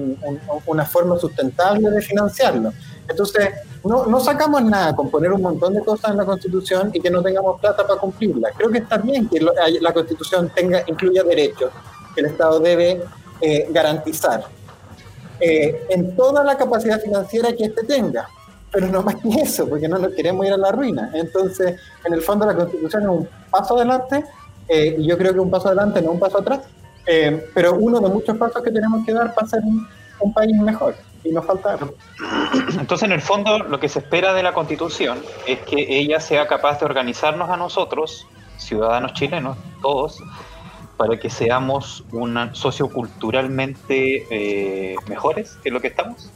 [0.67, 2.73] una forma sustentable de financiarlo.
[3.09, 3.51] Entonces,
[3.87, 7.11] no, no, sacamos nada con poner un montón de cosas en la Constitución y que
[7.11, 8.51] no tengamos plata para cumplirla.
[8.57, 9.41] Creo que está bien que
[9.81, 11.71] la Constitución tenga, incluya derechos
[12.15, 13.03] que el Estado debe
[13.41, 14.45] eh, garantizar
[15.41, 18.29] eh, en toda la capacidad financiera que éste tenga.
[18.73, 21.11] Pero no más que eso, porque no nos queremos ir a la ruina.
[21.15, 24.25] Entonces, en el fondo, la Constitución es un paso adelante,
[24.69, 26.61] eh, y yo creo que un paso adelante, no un paso atrás,
[27.55, 29.87] pero uno de muchos pasos que tenemos que dar para ser un,
[30.19, 30.97] un país mejor
[31.29, 31.79] y nos falta.
[32.79, 36.47] Entonces, en el fondo, lo que se espera de la Constitución es que ella sea
[36.47, 40.23] capaz de organizarnos a nosotros, ciudadanos chilenos, todos,
[40.97, 46.31] para que seamos una socioculturalmente eh, mejores que lo que estamos.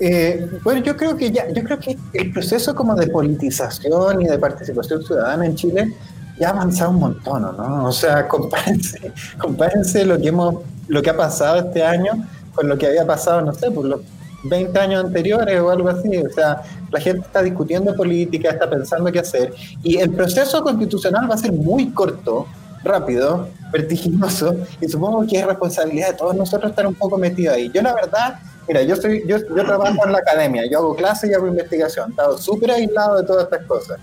[0.00, 4.26] Eh, bueno, yo creo que ya, yo creo que el proceso como de politización y
[4.26, 5.94] de participación ciudadana en Chile
[6.38, 7.84] ya ha avanzado un montón, ¿no?
[7.84, 10.56] O sea, compárense, compárense lo que hemos,
[10.88, 14.00] lo que ha pasado este año con lo que había pasado, no sé, por los
[14.44, 16.16] 20 años anteriores o algo así.
[16.18, 19.52] O sea, la gente está discutiendo política, está pensando qué hacer.
[19.82, 22.46] Y el proceso constitucional va a ser muy corto,
[22.84, 27.70] rápido, vertiginoso, y supongo que es responsabilidad de todos nosotros estar un poco metidos ahí.
[27.72, 31.30] Yo la verdad, mira, yo, soy, yo, yo trabajo en la academia, yo hago clases
[31.30, 33.98] y hago investigación, he estado súper aislado de todas estas cosas.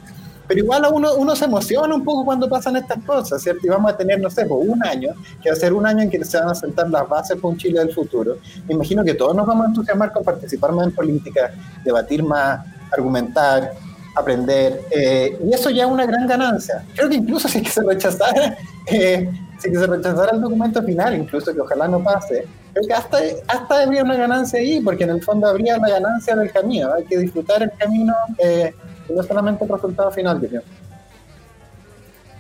[0.50, 3.68] Pero igual a uno, uno se emociona un poco cuando pasan estas cosas, ¿cierto?
[3.68, 6.02] Y vamos a tener, no sé, pues, un año, que va a ser un año
[6.02, 8.38] en que se van a sentar las bases para un Chile del futuro.
[8.68, 11.52] Me imagino que todos nos vamos a entusiasmar con participar más en política,
[11.86, 13.74] debatir más, argumentar,
[14.16, 14.82] aprender.
[14.90, 16.84] Eh, y eso ya es una gran ganancia.
[16.96, 18.58] Creo que incluso si que se rechazara,
[18.88, 22.94] eh, si que se rechazara el documento final, incluso que ojalá no pase, creo que
[22.96, 26.92] hasta, hasta habría una ganancia ahí, porque en el fondo habría la ganancia del camino.
[26.92, 28.16] Hay que disfrutar el camino.
[28.40, 28.74] Eh,
[29.16, 30.60] no solamente el resultado final, yo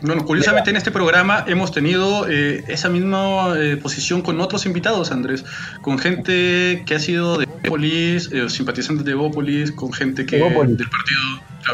[0.02, 5.12] Bueno, curiosamente en este programa hemos tenido eh, esa misma eh, posición con otros invitados,
[5.12, 5.46] Andrés,
[5.82, 10.54] con gente que ha sido de Evópolis, eh, simpatizantes de Evópolis, con gente que del
[10.54, 11.22] partido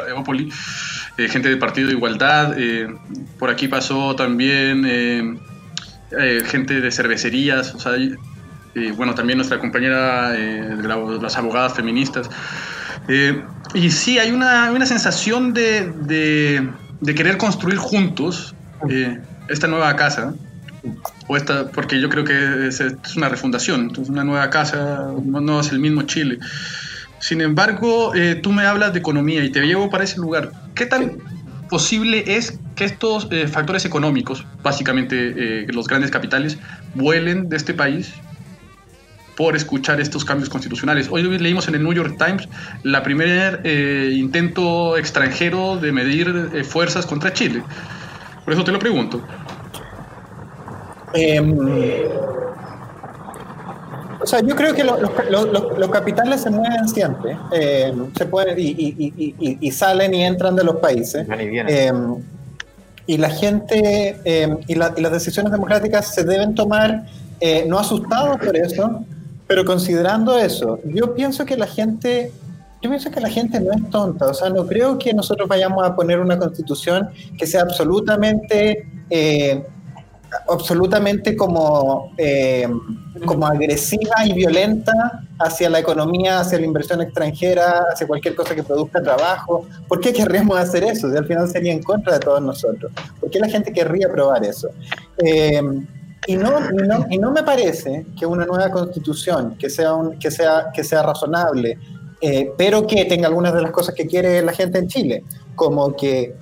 [0.09, 0.53] Evópolis,
[1.17, 2.55] gente del partido de Igualdad,
[3.39, 5.39] por aquí pasó también
[6.45, 7.93] gente de cervecerías, o sea,
[8.97, 12.29] bueno, también nuestra compañera de las abogadas feministas.
[13.75, 15.91] Eh, y sí, hay una, una sensación de,
[17.01, 18.55] de, querer construir juntos
[18.89, 20.33] eh, esta nueva casa.
[21.27, 22.79] O esta, porque yo creo que es,
[23.17, 26.37] una refundación, entonces una nueva casa no, es el mismo Chile.
[27.19, 30.51] Sin embargo, eh, tú me hablas de economía y te llevo para ese lugar.
[30.75, 31.17] ¿Qué tan
[31.71, 36.59] posible es que estos factores económicos, básicamente los grandes capitales,
[36.93, 38.13] vuelen de este país
[39.35, 41.07] por escuchar estos cambios constitucionales.
[41.11, 42.47] Hoy leímos en el New York Times
[42.83, 47.63] la primer eh, intento extranjero de medir eh, fuerzas contra Chile.
[48.43, 49.21] Por eso te lo pregunto.
[51.13, 51.57] Em,
[54.21, 60.13] o sea, yo creo que los capitales se mueven siempre, em, se pueden y, salen
[60.13, 61.27] y entran de los países.
[61.29, 62.15] Em,
[63.07, 64.17] y la gente
[64.67, 67.03] y, y, las decisiones democráticas se deben tomar
[67.39, 69.05] eh, no asustados por eso,
[69.47, 72.31] pero considerando eso, yo pienso que la gente,
[72.81, 75.85] yo pienso que la gente no es tonta, o sea, no creo que nosotros vayamos
[75.85, 79.63] a poner una constitución que sea absolutamente, eh,
[80.49, 82.67] absolutamente como, eh,
[83.25, 84.91] como agresiva y violenta
[85.37, 89.67] hacia la economía, hacia la inversión extranjera, hacia cualquier cosa que produzca trabajo.
[89.87, 91.07] ¿Por qué querríamos hacer eso?
[91.07, 92.91] Al final sería en contra de todos nosotros.
[93.19, 94.69] ¿Por qué la gente querría probar eso?
[95.23, 95.61] Eh,
[96.27, 96.51] y no,
[97.09, 101.03] y no, me parece que una nueva constitución que sea, un, que sea, que sea
[101.03, 101.77] razonable,
[102.21, 105.23] eh, pero que tenga algunas de las cosas que quiere la gente en Chile,
[105.55, 106.35] como que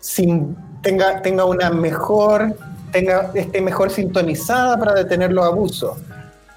[0.00, 2.56] sin, tenga, tenga una mejor,
[2.92, 5.98] tenga, esté mejor sintonizada para detener los abusos,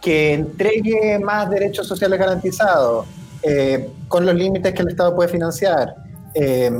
[0.01, 3.07] que entregue más derechos sociales garantizados,
[3.41, 5.95] eh, con los límites que el Estado puede financiar.
[6.33, 6.71] Eh,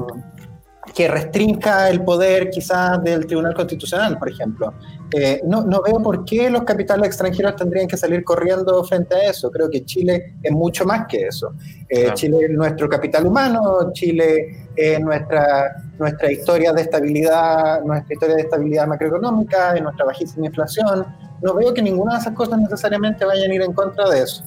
[0.96, 4.74] que restrinja el poder quizás del Tribunal Constitucional, por ejemplo.
[5.12, 9.30] Eh, no, no, veo por qué los capitales extranjeros tendrían que salir corriendo frente a
[9.30, 9.52] eso.
[9.52, 11.54] Creo que Chile es mucho más que eso.
[11.90, 18.36] Eh, Chile es nuestro capital humano, Chile es nuestra, nuestra historia de estabilidad, nuestra historia
[18.38, 21.06] de estabilidad macroeconómica, nuestra bajísima inflación.
[21.42, 24.46] No veo que ninguna de esas cosas necesariamente vayan a ir en contra de eso.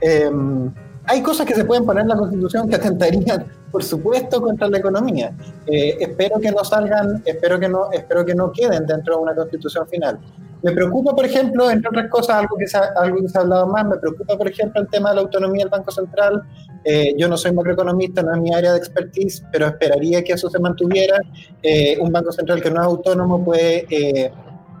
[0.00, 0.72] Em,
[1.06, 4.78] hay cosas que se pueden poner en la Constitución que atentarían, por supuesto, contra la
[4.78, 5.32] economía.
[5.66, 9.34] Eh, espero que no salgan, espero que no, espero que no queden dentro de una
[9.34, 10.18] Constitución final.
[10.62, 13.42] me preocupa, por ejemplo, entre otras cosas, algo que, se ha, algo que se ha
[13.42, 16.42] hablado más, me preocupa, por ejemplo, el tema de la autonomía del Banco Central.
[16.84, 20.50] Eh, yo no soy macroeconomista, no es mi área de expertise, pero esperaría que eso
[20.50, 21.18] se mantuviera.
[21.62, 23.86] Eh, un Banco Central que no es autónomo puede,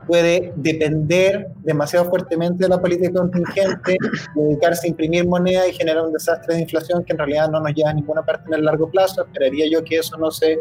[0.06, 3.96] puede depender demasiado fuertemente de la política contingente,
[4.34, 7.72] dedicarse a imprimir moneda y generar un desastre de inflación que en realidad no nos
[7.74, 9.22] lleva a ninguna parte en el largo plazo.
[9.22, 10.60] Esperaría yo que eso no se,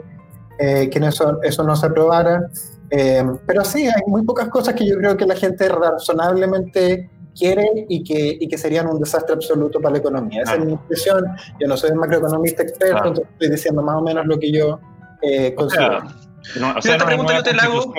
[0.57, 2.49] que eso, eso no se aprobara.
[2.91, 7.85] Eh, pero sí, hay muy pocas cosas que yo creo que la gente razonablemente quiere
[7.87, 10.43] y que, y que serían un desastre absoluto para la economía.
[10.43, 11.23] Esa es mi impresión.
[11.59, 14.79] Yo no soy un macroeconomista experto, entonces estoy diciendo más o menos lo que yo
[15.21, 15.99] eh, considero.
[15.99, 17.93] O sea, esta pregunta yo te la hago.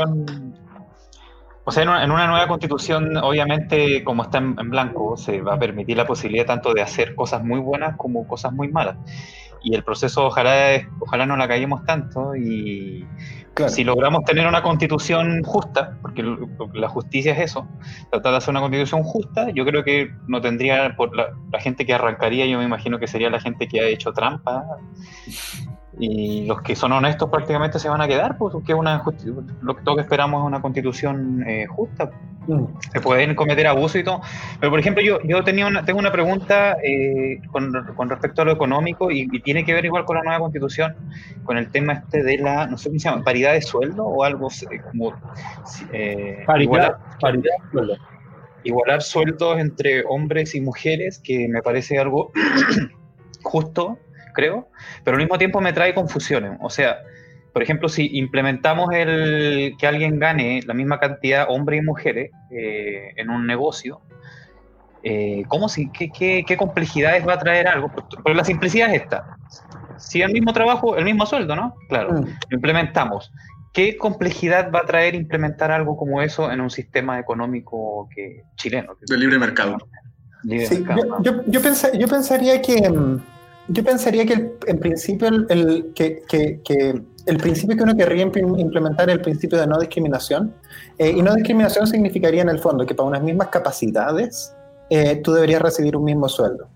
[1.70, 5.40] O sea, en una, en una, nueva constitución, obviamente, como está en, en, blanco, se
[5.40, 8.96] va a permitir la posibilidad tanto de hacer cosas muy buenas como cosas muy malas.
[9.62, 13.06] Y el proceso, ojalá, ojalá no la caigamos tanto y
[13.54, 13.72] Claro.
[13.72, 16.24] Si logramos tener una constitución justa, porque
[16.72, 17.68] la justicia es eso,
[18.11, 21.85] tratar de hacer una constitución justa, yo creo que no tendría, por la, la gente
[21.85, 24.64] que arrancaría, yo me imagino que sería la gente que ha hecho trampa,
[26.00, 29.02] y los que son honestos prácticamente se van a quedar, porque una
[29.60, 32.10] lo que todos esperamos es una constitución eh, justa.
[32.46, 32.64] Mm.
[32.90, 34.22] Se pueden cometer abusos y todo.
[34.58, 38.46] Pero, por ejemplo, yo, yo tenía una, tengo una pregunta eh, con, con, respecto a
[38.46, 40.96] lo económico y, y, tiene que ver igual con la nueva constitución,
[41.44, 44.24] con el tema este de la, no sé cómo se llama, paridad de sueldo o
[44.24, 44.48] algo
[44.90, 45.12] como...
[45.92, 47.96] Eh, paridad, igualar, paridad de sueldo.
[48.64, 52.32] Igualar sueldos entre hombres y mujeres, que me parece algo
[53.42, 53.98] justo
[54.40, 54.68] creo,
[55.05, 56.59] pero al mismo tiempo me trae confusiones.
[56.61, 56.98] O sea,
[57.53, 63.12] por ejemplo, si implementamos el que alguien gane la misma cantidad, hombres y mujeres, eh,
[63.16, 64.00] en un negocio,
[65.03, 67.90] eh, ¿cómo si, qué, qué, qué, complejidades va a traer algo?
[67.90, 69.37] Porque la simplicidad es esta.
[69.98, 71.74] Si el mismo trabajo, el mismo sueldo, ¿no?
[71.88, 72.24] Claro, mm.
[72.24, 73.33] lo implementamos.
[73.72, 78.94] ¿Qué complejidad va a traer implementar algo como eso en un sistema económico que, chileno?
[79.07, 79.76] De libre mercado.
[80.42, 83.20] Libre sí, mercado yo, yo, yo, pens yo pensaría que mm,
[83.72, 87.96] yo pensaría que el, en principio el, el que, que, que, el principio que uno
[87.96, 90.52] querría implementar es el principio de no discriminación.
[90.98, 94.52] Eh, y no discriminación significaría en el fondo que para unas mismas capacidades
[94.88, 96.68] eh, tú deberías recibir un mismo sueldo.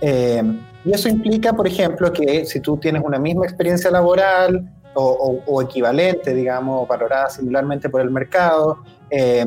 [0.00, 0.42] Eh,
[0.84, 5.04] y eso implica, por ejemplo, que si tú tienes una misma experiencia laboral o,
[5.46, 8.78] o, o equivalente, digamos, valorada similarmente por el mercado,
[9.10, 9.46] eh,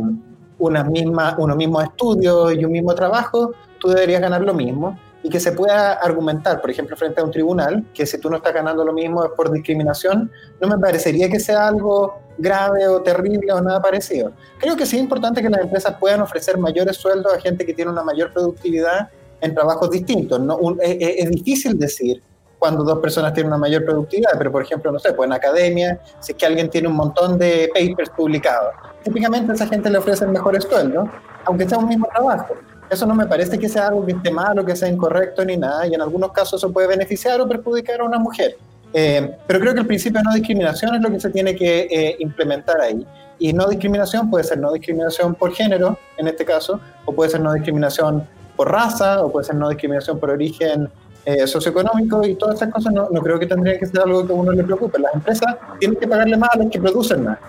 [0.60, 5.30] unas mismas, unos mismos estudios y un mismo trabajo, tú deberías ganar lo mismo y
[5.30, 8.54] que se pueda argumentar, por ejemplo, frente a un tribunal, que si tú no estás
[8.54, 13.52] ganando lo mismo es por discriminación, no me parecería que sea algo grave o terrible
[13.54, 14.34] o nada parecido.
[14.60, 17.74] Creo que sí es importante que las empresas puedan ofrecer mayores sueldos a gente que
[17.74, 19.10] tiene una mayor productividad
[19.40, 20.42] en trabajos distintos.
[20.42, 20.58] ¿no?
[20.58, 22.22] Un, es, es, difícil decir
[22.60, 26.00] cuando dos personas tienen una mayor productividad, pero por ejemplo, no sé, pues en academia,
[26.20, 29.98] si es que alguien tiene un montón de papers publicados, típicamente a esa gente le
[29.98, 31.10] ofrecen mejores sueldos,
[31.46, 32.56] aunque sea un mismo trabajo.
[32.90, 35.58] Eso no me parece que sea algo que esté mal o que sea incorrecto ni
[35.58, 38.58] nada, y en algunos casos eso puede beneficiar o perjudicar a una mujer.
[38.94, 41.88] Eh, pero creo que el principio de no discriminación es lo que se tiene que
[41.90, 43.06] eh, implementar ahí.
[43.40, 47.42] Y no discriminación puede ser no discriminación por género, en este caso, o puede ser
[47.42, 50.88] no discriminación por raza, o puede ser no discriminación por origen
[51.26, 54.34] eh, socioeconómico, y todas esas cosas no, no, creo que tendrían que ser algo que
[54.34, 55.00] a uno le preocupe.
[55.00, 57.40] Las empresas tienen que pagarle más a los que producen más.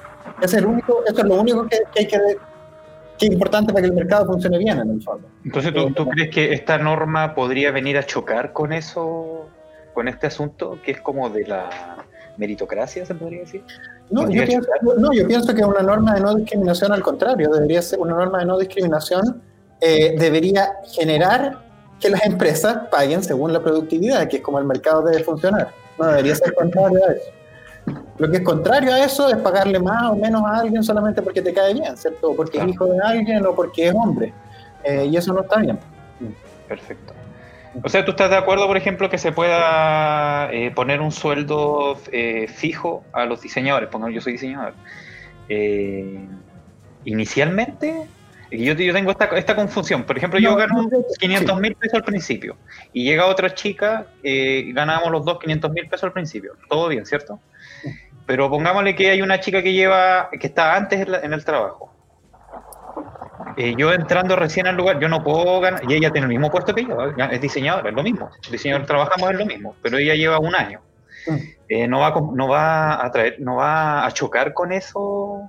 [0.41, 2.19] Es el único, eso es lo único que, que hay que
[3.25, 5.27] que es importante para que el mercado funcione bien en el fondo.
[5.45, 9.49] Entonces, ¿tú, ¿tú, crees que esta norma podría venir a chocar con eso,
[9.93, 11.97] con este asunto, que es como de la
[12.37, 13.63] meritocracia, se podría decir?
[14.11, 17.81] No, yo pienso, no yo pienso, que una norma de no discriminación, al contrario, debería
[17.81, 19.43] ser una norma de no discriminación,
[19.81, 21.59] eh, debería generar
[22.01, 25.69] que las empresas paguen según la productividad, que es como el mercado debe funcionar.
[25.99, 27.31] No debería ser contrario a eso.
[28.19, 31.43] Lo que es contrario a eso es pagarle más o menos a alguien solamente porque
[31.43, 32.31] te cae bien, ¿cierto?
[32.31, 32.69] O porque claro.
[32.69, 34.33] es hijo de alguien o porque es hombre.
[34.85, 35.79] Eh, y eso no está bien.
[36.69, 37.15] Perfecto.
[37.83, 41.99] O sea, ¿tú estás de acuerdo, por ejemplo, que se pueda eh, poner un sueldo
[42.13, 43.89] eh, fijo a los diseñadores?
[43.89, 44.75] Pongamos, yo soy diseñador.
[45.49, 46.25] Eh,
[47.05, 48.07] inicialmente,
[48.51, 50.05] yo, yo, tengo esta, esta, confusión.
[50.05, 52.57] Por ejemplo, yo no, gano 500 mil pesos al principio
[52.93, 56.53] y llega otra chica, ganamos los dos 500 mil pesos al principio.
[56.69, 57.41] Todo bien, ¿cierto?
[58.27, 61.45] Pero pongámosle que hay una chica que lleva, que está antes en, la, en el
[61.45, 61.93] trabajo.
[63.57, 66.51] Eh, yo entrando recién al lugar, yo no puedo ganar, y ella tiene el mismo
[66.51, 66.97] puesto que yo,
[67.31, 68.31] es diseñadora, es lo mismo.
[68.51, 70.81] Diseñador trabajamos es lo mismo, pero ella lleva un año.
[71.69, 75.41] Eh, no, va, no va a traer, no va a chocar con eso.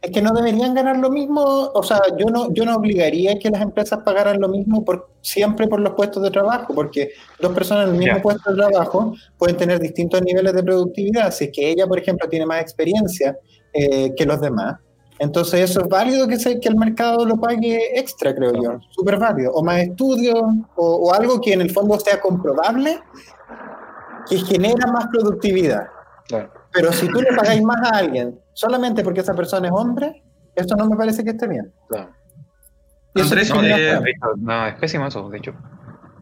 [0.00, 3.50] Es que no deberían ganar lo mismo, o sea, yo no, yo no obligaría que
[3.50, 7.10] las empresas pagaran lo mismo por, siempre por los puestos de trabajo, porque
[7.40, 8.22] dos personas en el mismo yeah.
[8.22, 11.32] puesto de trabajo pueden tener distintos niveles de productividad.
[11.32, 13.36] Si es que ella, por ejemplo, tiene más experiencia
[13.72, 14.76] eh, que los demás,
[15.18, 19.18] Entonces eso es válido que, se, que el mercado lo pague extra, creo yo, súper
[19.18, 19.52] válido.
[19.52, 20.40] O más estudios,
[20.76, 23.00] o, o algo que en el fondo sea comprobable,
[24.28, 25.86] que genera más productividad.
[26.28, 26.50] Claro.
[26.72, 30.22] Pero si tú le pagáis más a alguien solamente porque esa persona es hombre,
[30.54, 31.72] eso no me parece que esté bien.
[31.88, 32.10] claro.
[33.16, 33.54] Y eso hecho,
[34.38, 35.54] No, es pésimo eso, de hecho.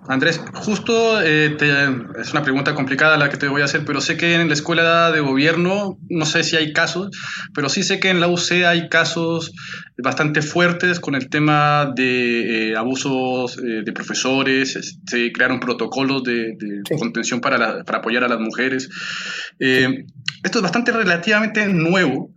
[0.08, 4.00] Andrés, justo eh, te- es una pregunta complicada la que te voy a hacer, pero
[4.00, 7.10] sé que en la escuela de gobierno, no sé si hay casos,
[7.54, 9.52] pero sí sé que en la UC hay casos
[9.98, 16.24] bastante fuertes con el tema de eh, abusos eh, de profesores, es- se crearon protocolos
[16.24, 16.96] de, de Sí.
[16.98, 18.88] contención para, la- para apoyar a las mujeres.
[19.60, 22.32] Esto es bastante relativamente nuevo,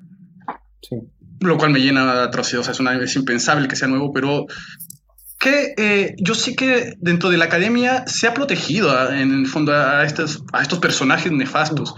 [0.83, 0.97] Sí.
[1.39, 4.13] lo cual me llena de atrocidad, o sea, es, una- es impensable que sea nuevo,
[4.13, 4.45] pero
[5.45, 9.47] que eh, yo sé que dentro de la academia se ha protegido a- en el
[9.47, 11.93] fondo a estos, a estos personajes nefastos.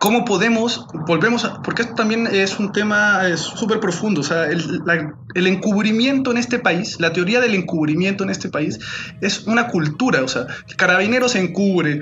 [0.00, 4.80] ¿Cómo podemos, volvemos a, porque esto también es un tema súper profundo, o sea, el,
[4.84, 8.78] la- el encubrimiento en este país, la teoría del encubrimiento en este país
[9.20, 12.00] es una cultura, o sea, el carabinero se encubre,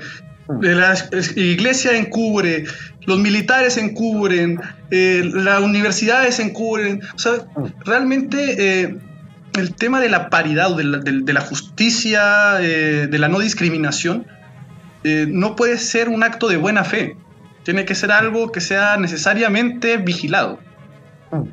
[0.63, 2.65] eh, la es- iglesia encubre,
[3.07, 4.59] los militares encubren,
[4.91, 7.33] eh, las universidades encubren, o sea,
[7.85, 8.95] realmente eh,
[9.57, 13.39] el tema de la paridad, de la, de- de la justicia, eh, de la no
[13.39, 14.27] discriminación,
[15.03, 17.15] eh, no puede ser un acto de buena fe.
[17.63, 20.59] Tiene que ser algo que sea necesariamente vigilado.
[21.31, 21.43] Mm.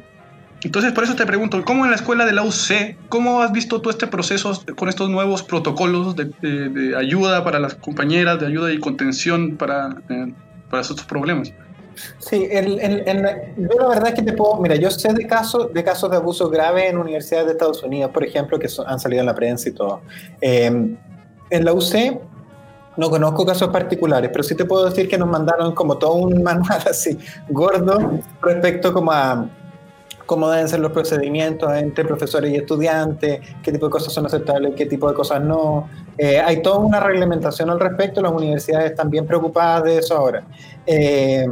[0.65, 3.81] Entonces, por eso te pregunto, ¿cómo en la escuela de la UC, cómo has visto
[3.83, 8.47] tú este proceso con estos nuevos protocolos de, de- de ayuda para las compañeras, de
[8.47, 10.33] ayuda y contención para, eh,
[10.83, 11.53] para problemas?
[12.19, 16.11] Sí, yo la verdad es que te puedo, mira, yo sé de casos de casos
[16.11, 19.35] de abuso grave en universidades de Estados Unidos, por ejemplo, que han salido en la
[19.35, 20.01] prensa y todo.
[20.41, 20.97] Eh,
[21.51, 22.21] en la UC
[22.97, 26.43] no conozco casos particulares, pero sí te puedo decir que nos mandaron como todo un
[26.43, 27.19] manual así
[27.49, 29.49] gordo respecto como a
[30.27, 34.75] cómo deben ser los procedimientos entre profesores y estudiantes, qué tipo de cosas son aceptables,
[34.75, 35.89] qué tipo de cosas no.
[36.17, 40.45] Eh, hay toda una reglamentación al respecto, las universidades están bien preocupadas de eso ahora.
[40.87, 41.47] Eh,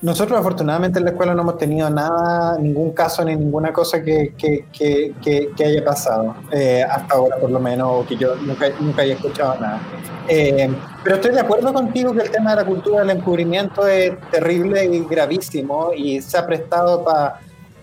[0.00, 4.32] nosotros afortunadamente en la escuela no hemos tenido nada, ningún caso ni ninguna cosa que,
[4.38, 5.12] que, que,
[5.56, 9.14] que- haya pasado, eh, hasta ahora por lo menos, o que yo nunca, nunca haya
[9.14, 9.80] escuchado nada.
[10.28, 10.70] Eh,
[11.02, 14.84] pero estoy de acuerdo contigo que el tema de la cultura del encubrimiento es terrible
[14.84, 17.40] y gravísimo y se ha prestado para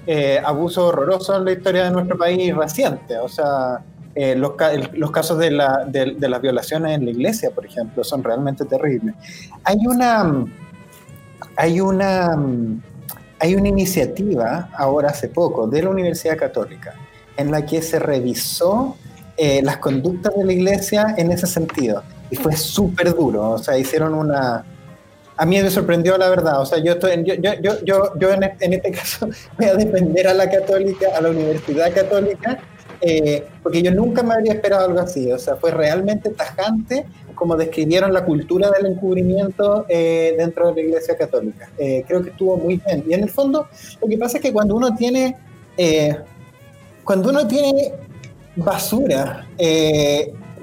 [0.08, 3.18] eh, abusos horrorosos en la historia de nuestro país reciente.
[3.18, 3.82] O sea,
[4.14, 4.54] eh, los,
[4.94, 8.66] los casos de, la, de, de las violaciones en la iglesia, por ejemplo, son realmente
[8.66, 9.14] terribles.
[9.64, 10.46] Hay una
[11.58, 12.38] hay una,
[13.40, 16.94] hay una iniciativa ahora hace poco de la Universidad Católica
[17.38, 18.98] en la que se revisó
[19.38, 22.04] eh, las conductas de la iglesia en ese sentido.
[22.30, 23.52] Y fue súper duro.
[23.52, 24.66] O sea, hicieron una...
[25.38, 26.62] A mí me sorprendió la verdad.
[26.62, 29.28] O sea, yo, estoy, yo, yo, yo, yo, yo en, este, caso
[29.58, 32.60] voy a defender a la católica, a la Universidad Católica,
[33.02, 35.32] eh, porque yo nunca me habría esperado algo así.
[35.32, 40.88] O sea, fue realmente tajante como describieron la cultura del encubrimiento eh, dentro de la
[40.88, 41.70] Iglesia Católica.
[41.78, 43.04] Eh, creo que estuvo muy bien.
[43.08, 43.68] Y en el fondo,
[44.02, 45.36] lo que pasa es que cuando uno tiene,
[47.04, 47.92] cuando uno tiene
[48.56, 49.46] basura,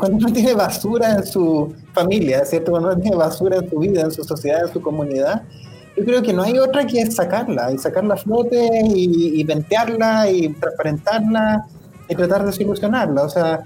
[0.03, 2.73] cuando uno tiene basura en su familia, ¿cierto?
[2.73, 5.43] Cuando uno tiene basura en su vida, en su sociedad, en su comunidad,
[5.97, 10.29] yo creo que no hay otra que sacarla, y sacarla a flote, y, y ventearla,
[10.29, 11.67] y transparentarla,
[12.09, 13.23] y tratar de solucionarla.
[13.23, 13.63] O sea,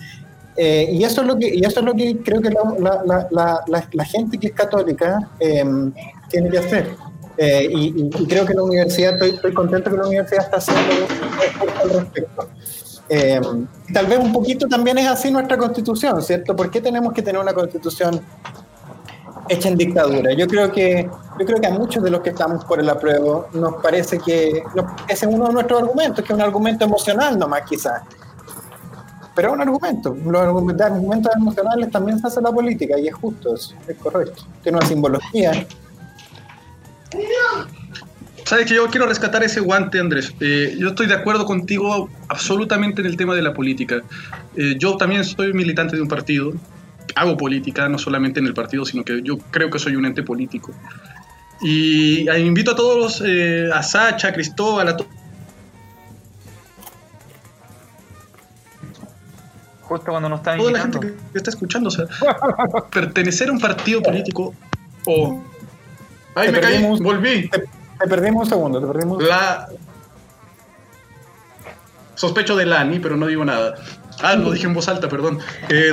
[0.59, 3.29] eh, y, eso es lo que, y eso es lo que creo que la, la,
[3.31, 5.65] la, la, gente que es católica eh,
[6.29, 6.91] tiene que hacer.
[7.39, 11.07] Eh, y, y, creo que la universidad, estoy, estoy, contento que la universidad está haciendo
[11.83, 12.47] al respecto.
[13.09, 13.41] Eh,
[13.93, 16.57] tal vez un poquito también es así nuestra constitución, ¿cierto?
[16.57, 18.21] ¿Por qué tenemos que tener una constitución
[19.49, 20.33] hecha en dictadura?
[20.33, 23.49] Yo creo que, yo creo que a muchos de los que estamos por el apruebo
[23.53, 24.63] nos parece que
[25.09, 28.03] ese es uno de nuestros argumentos, que es un argumento emocional nomás quizás
[29.37, 30.17] pero es un argumento.
[30.25, 34.45] Los argumentos emocionales también se hace la política y es justo, es, es correcto.
[34.63, 35.67] Tiene una simbología.
[38.47, 40.33] Sabes que yo quiero rescatar ese guante, Andrés.
[40.39, 44.03] Eh, yo estoy de acuerdo contigo absolutamente en el tema de la política.
[44.55, 46.53] Eh, yo también soy militante de un partido.
[47.17, 50.23] Hago política, no solamente en el partido, sino que yo creo que soy un ente
[50.23, 50.73] político.
[51.61, 55.11] Y eh, invito a todos, eh, a Sacha, a Cristóbal, a todos
[59.81, 62.07] Justo cuando nos están toda la gente que está escuchando, o sea,
[62.93, 64.55] pertenecer a un partido político
[65.05, 65.43] o...
[66.37, 66.83] ¡Ay, Te me caí!
[67.01, 67.49] ¡Volví!
[67.49, 67.65] Te,
[67.99, 69.23] te perdimos un segundo, te perdimos.
[69.23, 69.69] La...
[72.15, 73.75] Sospecho de Lani, pero no digo nada.
[74.23, 75.39] Ah, lo dije en voz alta, perdón.
[75.69, 75.91] Eh,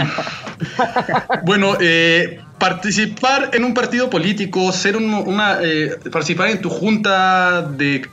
[1.44, 8.08] bueno, eh, participar en un partido político, ser una, eh, participar en tu junta de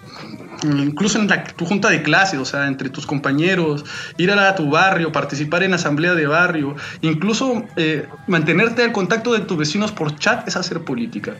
[0.62, 3.84] incluso en tu junta de clase, o sea, entre tus compañeros,
[4.18, 9.40] ir a, tu barrio, participar en asamblea de barrio, incluso eh, mantenerte al contacto de
[9.40, 11.36] tus vecinos por chat es hacer política.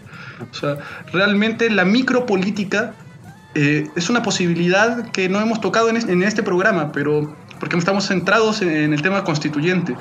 [0.51, 0.78] O sea,
[1.12, 2.95] realmente la micropolítica
[3.55, 8.62] eh, es una posibilidad que no hemos tocado en, este programa, pero porque estamos centrados
[8.62, 9.97] en el tema constituyente.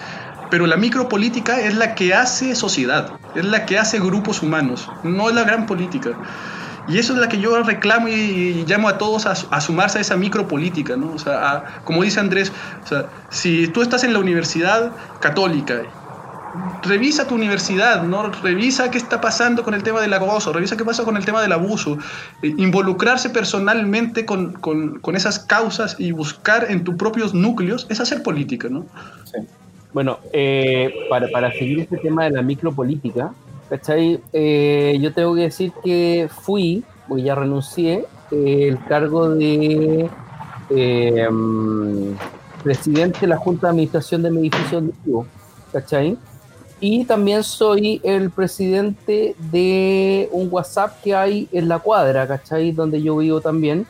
[0.49, 5.29] Pero la micropolítica es la que hace sociedad, es la que hace grupos humanos, no
[5.29, 6.11] es la gran política.
[6.87, 10.17] Y eso es la que yo reclamo y, llamo a todos a, sumarse a esa
[10.17, 11.11] micropolítica, ¿no?
[11.11, 12.51] O sea, como dice Andrés,
[12.83, 15.83] o sea, si tú estás en la universidad católica,
[16.83, 18.29] revisa tu universidad, ¿no?
[18.29, 21.41] Revisa qué está pasando con el tema del acoso, revisa qué pasa con el tema
[21.41, 21.97] del abuso,
[22.41, 27.99] eh, involucrarse personalmente con, con, con, esas causas y buscar en tus propios núcleos es
[27.99, 28.85] hacer política, ¿no?
[29.25, 29.39] Sí.
[29.93, 33.33] Bueno, eh, para, para, seguir este tema de la micropolítica,
[33.69, 34.21] ¿cachai?
[34.33, 40.09] Eh, yo tengo que decir que fui, porque ya renuncié, eh, el cargo de
[41.31, 42.11] mm,
[42.63, 44.83] presidente de la Junta de Administración de mi edificio
[45.71, 46.17] ¿cachai?
[46.81, 52.71] Y también soy el presidente de un WhatsApp que hay en la cuadra, ¿cachai?
[52.71, 53.85] Donde yo vivo también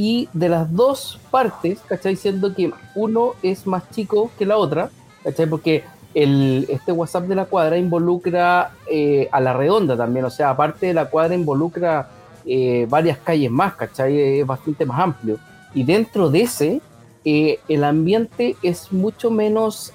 [0.00, 2.16] y de las dos partes, ¿cachai?
[2.16, 4.90] Siendo que uno es más chico que la otra,
[5.22, 5.46] ¿cachai?
[5.46, 5.84] Porque
[6.14, 10.86] el, este WhatsApp de la cuadra involucra eh, a la redonda también, o sea, aparte
[10.86, 12.08] de la cuadra involucra
[12.46, 14.40] eh, varias calles más, ¿cachai?
[14.40, 15.38] Es bastante más amplio.
[15.74, 16.80] Y dentro de ese,
[17.24, 19.92] eh, el ambiente es mucho menos,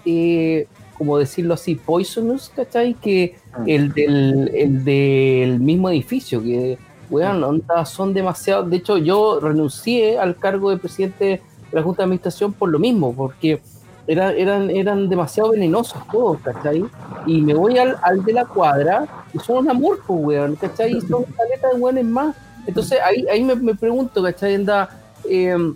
[0.97, 2.93] como decirlo así, poisonous, ¿cachai?
[2.95, 3.63] Que ah.
[3.65, 6.77] el del, el del mismo edificio, que
[7.09, 8.63] weón, son demasiado.
[8.63, 12.79] De hecho, yo renuncié al cargo de presidente de la Junta de Administración por lo
[12.79, 13.61] mismo, porque
[14.07, 16.85] eran, eran demasiado venenosos todos, ¿cachai?
[17.25, 20.97] Y me voy al, al de la cuadra y son un amor, pues, weón, ¿cachai?
[20.97, 22.35] Y son caletas de weones más.
[22.67, 24.55] Entonces ahí, ahí me, pregunto, ¿cachai?
[24.55, 24.89] Anda,
[25.27, 25.75] em,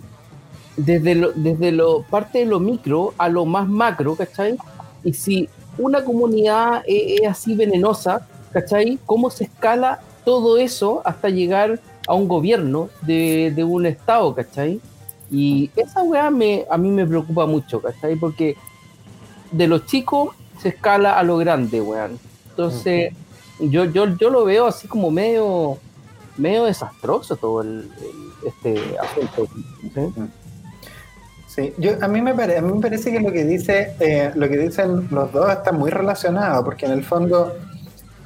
[0.76, 4.56] desde, lo, desde lo parte de lo micro a lo más macro, ¿cachai?
[5.04, 5.48] Y si
[5.78, 8.98] una comunidad es, es así venenosa, ¿cachai?
[9.06, 14.80] ¿Cómo se escala todo eso hasta llegar a un gobierno de, un estado, ¿cachai?
[15.30, 18.16] Y esa weá me, a mí me preocupa mucho, ¿cachai?
[18.16, 18.56] Porque
[19.52, 22.18] de los chicos se escala a lo grande, weón.
[22.50, 23.12] Entonces,
[23.60, 25.78] yo, yo, yo lo veo así como medio,
[26.36, 27.90] medio desastroso todo el,
[28.44, 29.46] este asunto.
[29.94, 30.22] ¿sí?
[31.78, 34.48] Yo, a, mí me parece, a mí me parece que lo que dice eh, lo
[34.48, 37.54] que dicen los dos está muy relacionado, porque en el fondo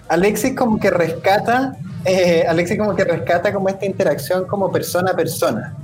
[0.08, 5.16] Alexis como que rescata, eh, Alexis como que rescata como esta interacción como persona a
[5.16, 5.74] persona.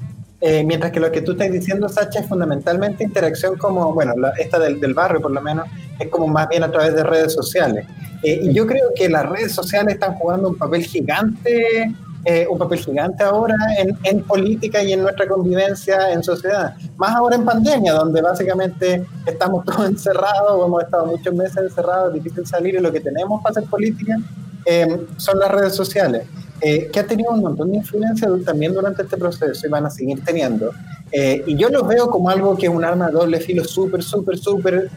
[0.43, 4.59] Eh, mientras que lo que tú estás diciendo, Sacha, es fundamentalmente interacción como, bueno, esta
[4.59, 5.67] del, del, barrio por lo menos,
[5.99, 7.87] es como más bien a través de redes sociales.
[8.23, 12.59] Eh, y yo creo que las redes sociales están jugando un papel gigante eh, un
[12.59, 16.75] papel gigante ahora en, en, política y en nuestra convivencia en sociedad.
[16.99, 22.09] Más ahora en pandemia, donde básicamente estamos todos encerrados o hemos estado muchos meses encerrados,
[22.15, 24.19] es difícil salir y lo que tenemos para hacer política
[24.67, 26.27] eh, son las redes sociales,
[26.61, 29.91] eh, que ha tenido un montón de influencia también durante este proceso y van a
[29.91, 30.73] seguir teniendo.
[31.11, 34.37] y yo los veo como algo que es un arma de doble filo súper, súper,
[34.37, 34.91] súper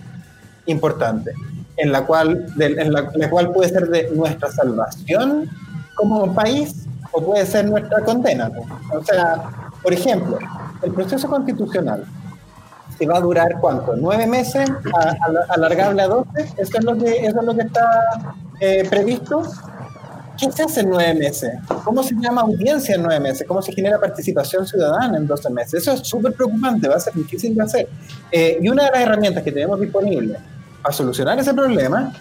[0.65, 1.31] importante,
[1.77, 5.49] en la, cual, en la cual puede ser de nuestra salvación
[5.95, 6.83] como país
[7.13, 8.51] o puede ser nuestra condena.
[8.91, 9.43] O sea,
[9.81, 10.37] por ejemplo,
[10.81, 12.03] el proceso constitucional,
[12.97, 14.69] si va a durar cuánto, nueve meses,
[15.49, 19.43] alargable a doce, eso es lo que, eso es lo que está eh, previsto.
[20.37, 21.51] ¿Qué se hace en nueve meses?
[21.83, 23.47] ¿Cómo se llama audiencia en nueve meses?
[23.47, 25.83] ¿Cómo se genera participación ciudadana en doce meses?
[25.83, 27.87] Eso es súper preocupante, va a ser difícil de hacer.
[28.31, 30.39] Eh, y una de las herramientas que tenemos disponibles
[30.81, 32.13] para solucionar ese problema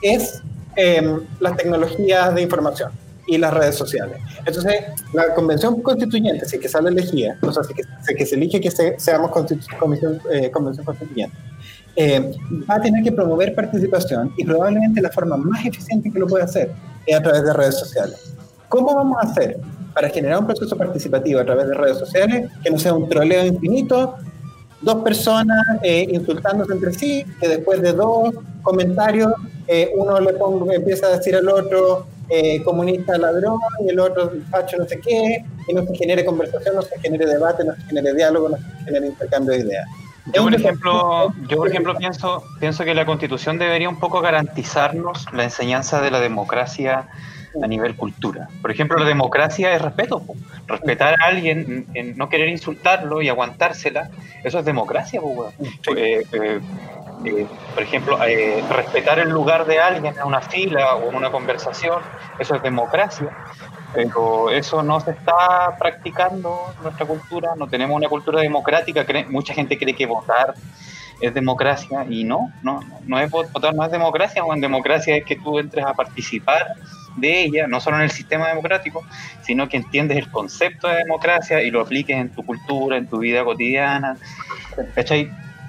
[0.00, 0.42] es
[0.76, 4.18] eh, las tecnologías de información y las redes sociales.
[4.44, 7.82] Entonces, la convención constituyente, si que sale elegida, o sea, si que,
[8.14, 10.20] que se elige que seamos convención
[10.84, 11.36] constituyente,
[11.98, 12.32] eh,
[12.68, 16.44] va a tener que promover participación y probablemente la forma más eficiente que lo puede
[16.44, 16.72] hacer
[17.06, 18.34] es a través de redes sociales.
[18.68, 19.58] ¿Cómo vamos a hacer
[19.94, 23.46] para generar un proceso participativo a través de redes sociales que no sea un troleo
[23.46, 24.16] infinito,
[24.82, 29.32] dos personas eh, insultándose entre sí, que después de dos comentarios
[29.66, 34.32] eh, uno le ponga, empieza a decir al otro, eh, comunista ladrón y el otro
[34.50, 37.82] facho no sé qué, y no se genere conversación, no se genere debate, no se
[37.82, 39.86] genere diálogo, no se genere intercambio de ideas.
[40.34, 45.26] Yo por ejemplo, yo por ejemplo pienso, pienso que la constitución debería un poco garantizarnos
[45.32, 47.08] la enseñanza de la democracia
[47.62, 48.48] a nivel cultura.
[48.60, 50.22] Por ejemplo, la democracia es respeto.
[50.66, 54.10] Respetar a alguien, en no querer insultarlo y aguantársela,
[54.44, 55.20] eso es democracia.
[55.96, 56.60] Eh, eh,
[57.24, 61.30] Eh, por ejemplo, eh, respetar el lugar de alguien en una fila o en una
[61.30, 62.02] conversación,
[62.38, 63.30] eso es democracia,
[63.94, 69.54] pero eso no se está practicando en nuestra cultura, no tenemos una cultura democrática, mucha
[69.54, 70.54] gente cree que votar
[71.20, 75.24] es democracia y no, no, no es votar, no es democracia, o en democracia es
[75.24, 76.66] que tú entres a participar
[77.16, 79.02] de ella, no solo en el sistema democrático,
[79.40, 83.18] sino que entiendes el concepto de democracia y lo apliques en tu cultura, en tu
[83.18, 84.18] vida cotidiana.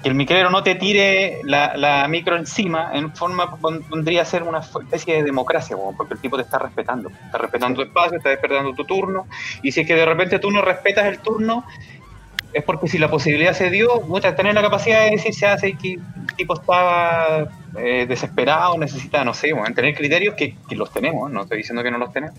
[0.02, 5.16] Que el micrero no te tire la, micro encima, en forma pondría ser una especie
[5.16, 8.84] de democracia, porque el tipo te está respetando, está respetando tu espacio, está respetando tu
[8.84, 9.26] turno,
[9.62, 11.64] y si es que de repente tú no respetas el turno,
[12.52, 15.74] es porque si la posibilidad se dio, muchas tener la capacidad de decir, se hace
[15.74, 21.30] que el tipo estaba eh, desesperado, necesita, no sé, bueno, tener criterios que, los tenemos,
[21.30, 22.36] no estoy diciendo que no los tenemos,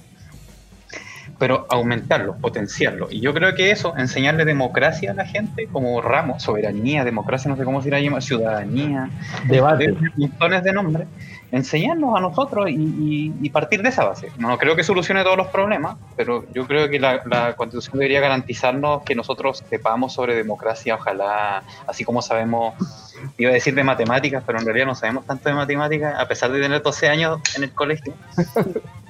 [1.40, 3.12] pero aumentarlos, potenciarlos.
[3.14, 7.56] Y yo creo que eso, enseñarle democracia a la gente como ramo, soberanía, democracia, no
[7.56, 9.10] sé cómo se llama, ciudadanía,
[9.48, 11.08] debate, montones de nombres,
[11.52, 14.32] enseñarnos a nosotros y, partir de esa base.
[14.38, 19.02] No creo que solucione todos los problemas, pero yo creo que la, Constitución debería garantizarnos
[19.04, 22.76] que nosotros sepamos sobre democracia, ojalá, así como sabemos,
[23.38, 26.52] iba a decir de matemáticas, pero en realidad no sabemos tanto de matemáticas, a pesar
[26.52, 28.14] de tener 12 años en el colegio.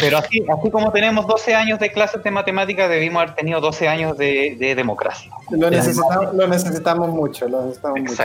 [0.00, 3.88] Pero así, así como tenemos 12 años de clases de matemáticas, debimos haber tenido 12
[3.88, 5.30] años de, democracia.
[5.50, 8.22] Lo necesitamos, mucho, lo necesitamos mucho.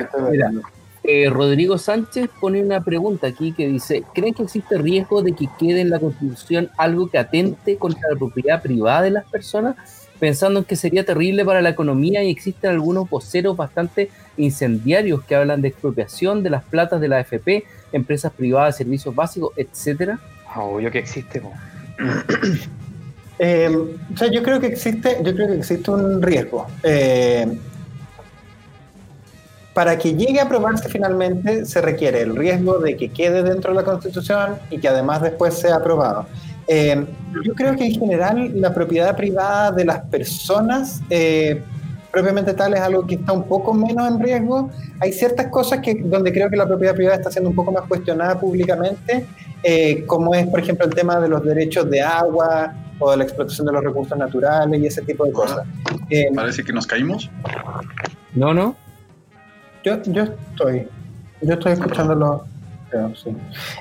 [1.04, 5.48] Eh, Rodrigo Sánchez pone una pregunta aquí que dice, ¿creen que existe riesgo de que
[5.58, 9.78] quede en la Constitución algo que atente contra la propiedad privada de las personas?
[10.20, 15.36] Pensando en que sería terrible para la economía y existen algunos voceros bastante incendiarios que
[15.36, 20.20] hablan de expropiación de las platas de la AFP, empresas privadas, servicios básicos, etcétera.
[20.58, 21.42] Obvio que existe.
[23.40, 26.66] Eh, o sea, yo creo que existe, yo creo que existe un riesgo.
[26.82, 27.46] Eh,
[29.76, 33.76] para que llegue a aprobarse finalmente se requiere el riesgo de que quede dentro de
[33.76, 36.26] la Constitución y que además después sea aprobado.
[36.68, 37.06] Eh,
[37.46, 41.62] yo creo que en general la propiedad privada de las personas eh,
[42.12, 44.72] propiamente tal es algo que está un poco menos en riesgo.
[45.00, 47.84] Hay ciertas cosas que, donde creo que la propiedad privada está siendo un poco más
[47.84, 49.28] cuestionada públicamente,
[49.70, 53.24] eh, como es, por ejemplo, el tema de los derechos de agua o de la
[53.26, 55.68] explotación de los recursos naturales y ese tipo de cosas.
[56.34, 57.30] Parece que nos caímos.
[58.34, 58.78] No, no.
[59.84, 60.88] Yo, yo estoy,
[61.42, 62.46] yo estoy escuchándolo.
[63.22, 63.36] Sí.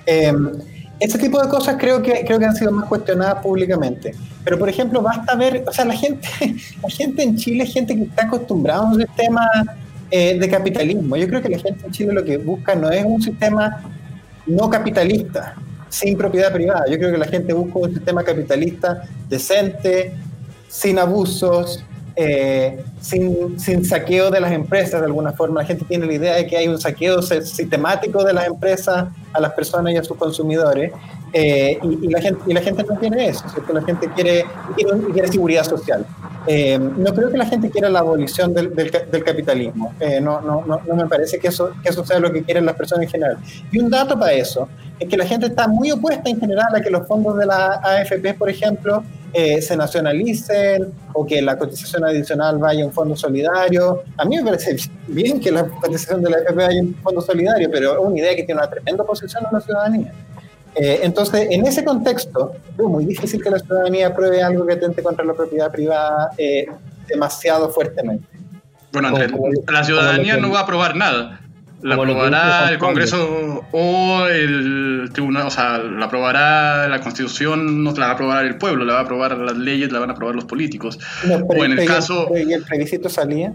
[0.06, 0.50] Em,
[0.98, 4.12] ese tipo de cosas creo que, creo que han sido más cuestionadas públicamente.
[4.42, 6.28] Pero, por ejemplo, basta ver, o sea, la gente,
[6.82, 9.48] la gente en Chile es gente que está acostumbrada a un sistema
[10.10, 11.16] eh, de capitalismo.
[11.16, 13.84] Yo creo que la gente en Chile lo que busca no es un sistema
[14.46, 15.54] no capitalista,
[15.88, 16.84] sin propiedad privada.
[16.88, 20.14] Yo creo que la gente busca un sistema capitalista decente,
[20.68, 21.84] sin abusos,
[22.16, 25.60] eh, sin, sin, saqueo de las empresas de alguna forma.
[25.60, 29.40] La gente tiene la idea de que hay un saqueo sistemático de las empresas a
[29.40, 30.92] las personas y a sus consumidores.
[31.38, 34.46] Eh, y, la gente, y la gente no tiene eso, la gente quiere,
[35.12, 36.06] quiere, seguridad social.
[36.46, 39.92] Eh, no creo que la gente quiera la abolición del, del, capitalismo.
[40.22, 42.74] no, no, no, no, me parece que eso, que eso sea lo que quieren las
[42.74, 43.38] personas en general.
[43.70, 44.66] Y un dato para eso
[44.98, 47.80] es que la gente está muy opuesta en general a que los fondos de la
[47.82, 53.14] AFP, por ejemplo, eh, se nacionalicen o que la cotización adicional vaya a un fondo
[53.14, 54.04] solidario.
[54.16, 54.74] A mí me parece
[55.06, 58.18] bien que la cotización de la AFP vaya a un fondo solidario, pero es una
[58.18, 60.14] idea que tiene una tremenda posición en la ciudadanía.
[60.76, 65.02] Eh, entonces, en ese contexto, es muy difícil que la ciudadanía apruebe algo que atente
[65.02, 66.66] contra la propiedad privada eh,
[67.08, 68.26] demasiado fuertemente.
[68.92, 69.32] Bueno, Andrés,
[69.68, 71.40] la ciudadanía no va a aprobar nada
[71.82, 78.06] la aprobará el Congreso o el Tribunal, o sea, la aprobará la Constitución, no la
[78.06, 80.34] va a aprobar el pueblo, la va a aprobar las leyes, la van a aprobar
[80.34, 80.98] los políticos.
[81.48, 82.28] o en el caso...
[82.34, 83.52] ¿Y el plebiscito salía?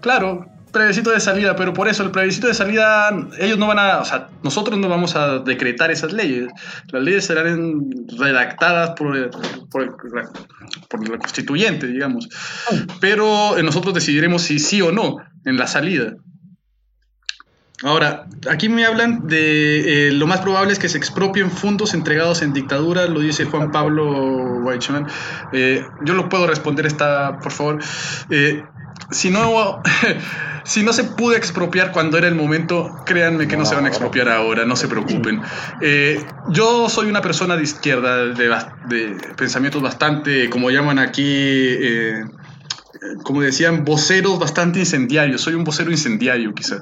[0.00, 3.98] Claro, plebiscito de salida, pero por eso el plebiscito de salida, ellos no van a,
[3.98, 6.48] o sea, nosotros no vamos a decretar esas leyes.
[6.92, 9.30] Las leyes serán redactadas por,
[9.70, 12.28] por, la constituyente, digamos.
[13.00, 16.14] Pero nosotros decidiremos si sí o no en la salida.
[17.84, 22.42] Ahora, aquí me hablan de eh, lo más probable es que se expropien fondos entregados
[22.42, 25.06] en dictadura, lo dice Juan Pablo Weichman.
[25.52, 27.78] Eh, yo lo puedo responder esta, por favor.
[28.30, 28.64] Eh,
[29.10, 29.82] si no,
[30.64, 33.88] si no se pudo expropiar cuando era el momento, créanme que no se van a
[33.88, 35.40] expropiar ahora, no se preocupen.
[36.50, 38.48] yo soy una persona de izquierda, de,
[38.88, 41.76] de pensamientos bastante, como llaman aquí,
[43.22, 45.40] como decían, voceros bastante incendiarios.
[45.40, 46.80] Soy un vocero incendiario, quizá.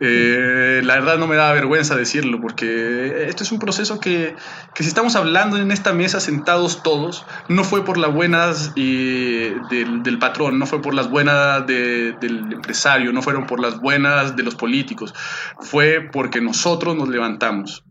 [0.00, 4.34] Eh, la verdad no me da vergüenza decirlo, porque esto es un proceso que,
[4.74, 10.02] que, si estamos hablando en esta mesa sentados todos, no fue por las buenas del,
[10.02, 14.36] del, patrón, no fue por las buenas de, del empresario, no fueron por las buenas
[14.36, 15.14] de los políticos,
[15.60, 17.84] fue porque nosotros nos levantamos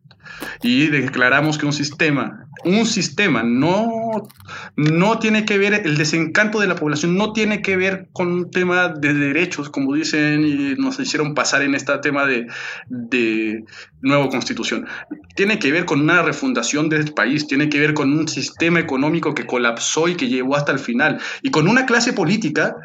[0.61, 4.27] y declaramos que un sistema, un sistema no,
[4.75, 8.51] no tiene que ver, el desencanto de la población no tiene que ver con un
[8.51, 12.47] tema de derechos, como dicen y nos hicieron pasar en este tema de,
[12.87, 13.63] de
[14.01, 14.87] nueva constitución.
[15.35, 19.33] Tiene que ver con una refundación del país, tiene que ver con un sistema económico
[19.33, 22.75] que colapsó y que llegó hasta el final, y con una clase política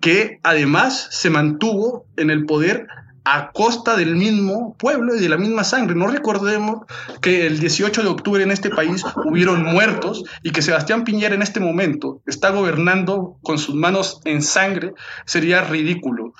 [0.00, 2.86] que además se mantuvo en el poder
[3.24, 5.94] a costa del mismo pueblo y de la misma sangre.
[5.94, 6.80] No recordemos
[7.20, 11.42] que el 18 de octubre en este país hubieron muertos y que Sebastián Piñera en
[11.42, 14.94] este momento está gobernando con sus manos en sangre.
[15.24, 16.32] Sería ridículo.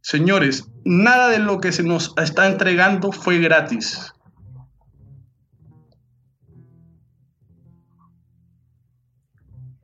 [0.00, 4.12] Señores, nada de lo que se nos está entregando fue gratis.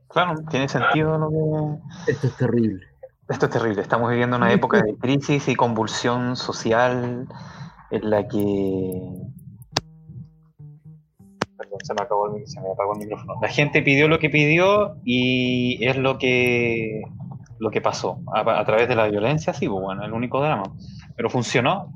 [0.09, 2.11] Claro, tiene sentido lo que...
[2.11, 2.88] Esto es terrible.
[3.29, 3.81] Esto es terrible.
[3.83, 7.27] Estamos viviendo una época de crisis y convulsión social
[7.91, 8.91] en la que.
[11.55, 13.35] Perdón, se me, acabó el, se me apagó el micrófono.
[13.39, 17.03] La gente pidió lo que pidió y es lo que
[17.59, 20.63] lo que pasó a, través de la violencia, sí, pues bueno, el único drama.
[21.15, 21.91] Pero funcionó.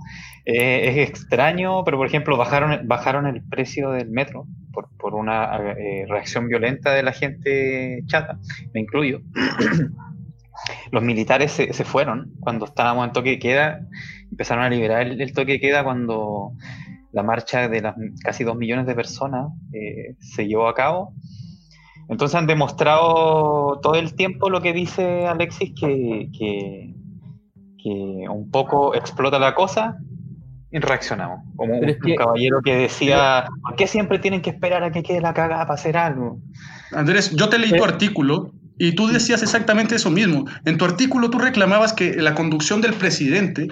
[0.45, 5.55] Eh, es extraño, pero por ejemplo, bajaron, bajaron el precio del metro por, por una
[5.55, 8.37] eh, reacción violenta de la gente chata,
[8.73, 9.21] me incluyo.
[10.91, 13.79] los militares se, se, fueron cuando estábamos en toque de queda,
[14.31, 16.53] empezaron a liberar el, toque de queda cuando
[17.11, 21.13] la marcha de las casi dos millones de personas eh, se llevó a cabo.
[22.09, 26.93] Entonces han demostrado todo el tiempo lo que dice Alexis, que, que,
[27.81, 29.97] que un poco explota la cosa
[30.73, 31.41] y reaccionamos.
[31.55, 35.33] Como un, caballero que decía, ¿por qué siempre tienen que esperar a que quede la
[35.33, 36.39] cagada para hacer algo?
[36.91, 40.45] Andrés, yo te leí tu artículo y tú decías exactamente eso mismo.
[40.65, 43.67] En tu artículo tú reclamabas que la conducción del presidente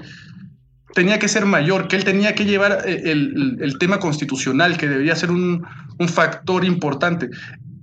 [0.93, 4.87] tenía que ser mayor, que él tenía que llevar eh, el, el, tema constitucional, que
[4.87, 5.65] debería ser un,
[5.99, 7.29] un, factor importante.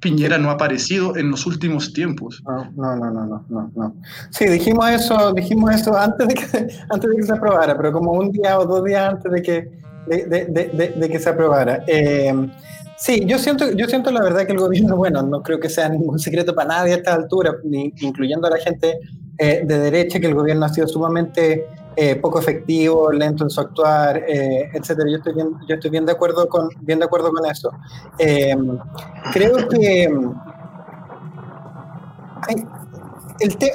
[0.00, 2.42] Piñera no ha aparecido en los últimos tiempos.
[2.46, 3.94] No, no, no, no, no, no.
[4.30, 6.44] Sí, dijimos eso, dijimos eso antes de que,
[6.90, 9.70] antes de que se aprobara, pero como un día o dos días antes de que,
[10.06, 11.82] de, de, de, de que se aprobara.
[11.86, 12.32] Eh,
[12.98, 15.88] Sí, yo siento, yo siento la verdad que el gobierno, bueno, no creo que sea
[15.88, 18.98] ningún secreto para nadie a esta altura, ni, incluyendo a la gente
[19.38, 23.60] eh, de derecha, que el gobierno ha sido sumamente eh, poco efectivo, lento en su
[23.60, 25.08] actuar, eh, etcétera.
[25.10, 27.70] Yo estoy bien, yo estoy bien de acuerdo con, bien de acuerdo con eso.
[29.32, 30.08] creo que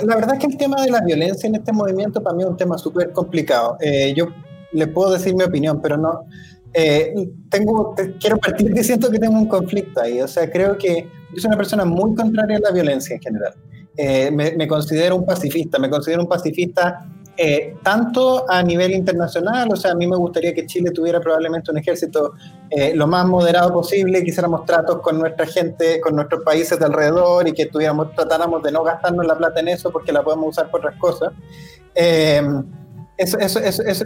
[0.03, 2.49] la verdad es que el tema de la violencia en este movimiento para mí es
[2.49, 3.77] un tema súper complicado.
[4.15, 4.27] yo
[4.73, 6.25] le puedo decir mi opinión, pero no
[6.73, 7.13] eh,
[7.49, 10.21] tengo, quiero partir diciendo que tengo un conflicto ahí.
[10.21, 13.53] O sea, creo que yo soy una persona muy contraria a la violencia en general.
[13.95, 17.05] Eh, me, considero un pacifista, me considero un pacifista
[17.37, 21.71] eh, tanto a nivel internacional, o sea, a mí me gustaría que Chile tuviera probablemente
[21.71, 22.33] un ejército
[22.95, 27.47] lo más moderado posible, que hiciéramos tratos con nuestra gente, con nuestros países de alrededor
[27.47, 30.71] y que tuviéramos, tratáramos de no gastarnos la plata en eso porque la podemos usar
[30.71, 31.33] por otras cosas.
[33.15, 34.03] Eso, eso, eso, eso,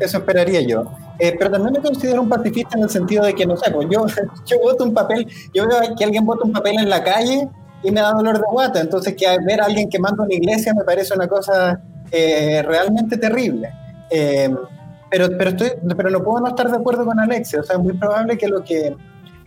[0.00, 0.84] eso, esperaría yo.
[1.18, 3.86] Eh, pero también me considero un pacifista en el sentido de que, no sé, pues
[3.90, 4.06] yo,
[4.46, 7.48] yo voto un papel, yo veo que alguien vota un papel en la calle
[7.82, 8.80] y me da dolor de guata.
[8.80, 13.70] Entonces, que ver a alguien quemando una iglesia me parece una cosa eh, realmente terrible.
[14.10, 14.54] Eh,
[15.10, 17.60] pero, pero, estoy, pero no puedo no estar de acuerdo con Alexia.
[17.60, 18.96] O sea, es muy probable que lo que,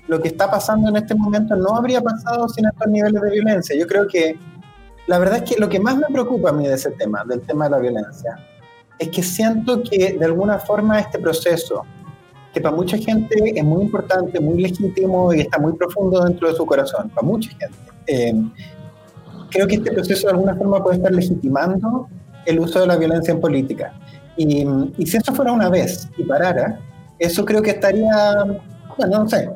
[0.08, 3.76] lo que está pasando en este momento no habría pasado sin estos niveles de violencia.
[3.76, 4.38] Yo creo que
[5.08, 7.42] la verdad es que lo que más me preocupa a mí de ese tema, del
[7.42, 8.38] tema de la violencia,
[9.00, 11.84] es que siento que de alguna forma este proceso,
[12.54, 16.56] que para mucha gente es muy importante, muy legítimo y está muy profundo dentro de
[16.56, 17.70] su corazón, para mucha gente,
[18.08, 18.34] eh,
[19.52, 22.08] creo que este proceso de alguna forma puede estar legitimando
[22.46, 23.94] el uso de la violencia en política.
[24.36, 24.66] Y,
[24.98, 26.80] y si eso fuera una vez y parara,
[27.20, 28.46] eso creo que estaría,
[28.98, 29.50] bueno, no sé,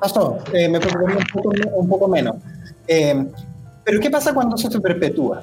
[0.00, 2.36] pasó, eh, me preocuparía un poco, un poco menos.
[2.88, 3.26] Eh,
[3.84, 5.42] pero ¿qué pasa cuando eso se perpetúa?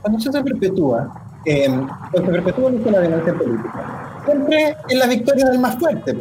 [0.00, 1.68] Cuando eso se perpetúa, eh,
[2.14, 4.22] se perpetúa la violencia política.
[4.24, 6.16] Siempre es la victoria del más fuerte.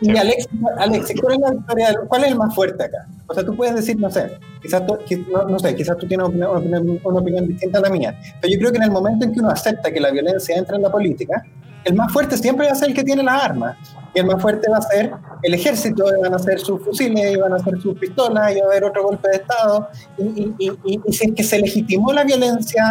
[0.00, 3.06] Y Alex, Alex ¿cuál es, la victoria, ¿cuál es el más fuerte acá?
[3.28, 4.98] O sea, tú puedes decir, no sé, quizás tú,
[5.48, 8.58] no, sé, quizás tú tienes una opinión, una opinión, distinta a la mía, pero yo
[8.58, 10.90] creo que en el momento en que uno acepta que la violencia entra en la
[10.90, 11.42] política,
[11.84, 13.76] el más fuerte siempre va a ser el que tiene las armas.
[14.12, 15.12] Y el más fuerte va a ser
[15.42, 18.60] el ejército, y van a ser sus fusiles, y van a ser sus pistolas, y
[18.60, 19.88] va a haber otro golpe de Estado.
[20.18, 20.24] Y,
[20.58, 22.82] y, y, y si es que se legitimó la violencia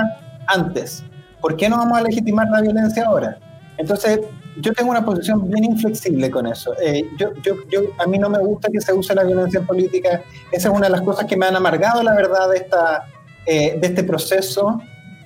[0.47, 1.03] antes,
[1.45, 3.37] ¿por qué no vamos a legitimar la violencia ahora?
[3.77, 4.19] Entonces,
[4.59, 6.73] yo tengo una posición bien inflexible con eso.
[6.81, 10.23] Eh, yo, yo, yo, a mí no me gusta que se use la violencia política.
[10.51, 13.03] Esa es una de las cosas que me han amargado, la verdad, de, esta,
[13.45, 14.81] eh, de este proceso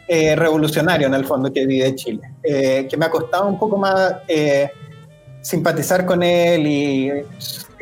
[0.10, 2.34] eh, revolucionario, en el fondo, que vive Chile.
[2.44, 4.16] que me ha costado un poco más
[5.40, 7.12] simpatizar con él y,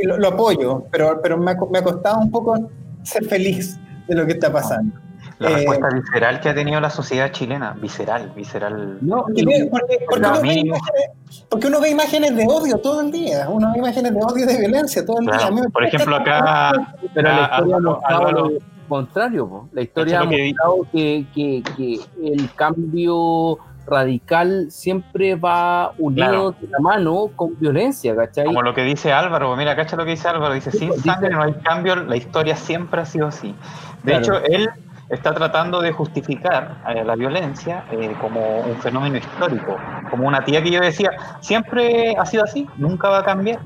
[0.04, 2.70] lo, apoyo, pero, pero me, ha, me ha costado un poco
[3.02, 5.07] ser feliz de lo que está pasando.
[5.40, 8.98] La respuesta visceral que ha tenido la sociedad chilena, visceral, visceral.
[9.02, 13.48] No, porque, porque, uno ve imágenes, porque, uno ve imágenes, de odio todo el día,
[13.48, 15.50] uno ve imágenes de odio y de violencia todo el día.
[15.72, 16.72] Por ejemplo, acá.
[17.14, 18.52] Pero la historia ha mostrado lo
[18.90, 26.68] contrario, la historia ha mostrado que, que, que el cambio radical siempre va unido de
[26.68, 28.46] la mano con violencia, ¿cachai?
[28.46, 31.30] Como lo que dice Álvaro, mira, cacha lo que dice Álvaro, dice, sin pues, sangre
[31.30, 33.56] no hay cambio, la historia siempre ha sido así.
[34.04, 34.70] De hecho, él
[35.10, 39.78] está tratando de justificar eh, la violencia eh, como un fenómeno histórico,
[40.10, 43.60] como una tía que yo decía, siempre ha sido así, nunca va a cambiar,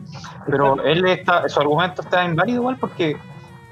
[0.46, 3.18] pero él está, su argumento está inválido igual porque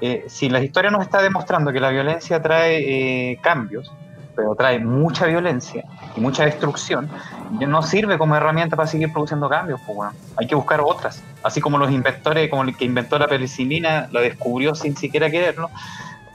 [0.00, 3.92] eh, si la historia nos está demostrando que la violencia trae cambios,
[4.34, 5.84] pero trae mucha violencia
[6.16, 7.08] y mucha destrucción,
[7.50, 11.60] no sirve como herramienta para seguir produciendo cambios, pues bueno, hay que buscar otras, así
[11.60, 15.70] como los inventores, como el que inventó la penicilina, la descubrió sin siquiera quererlo,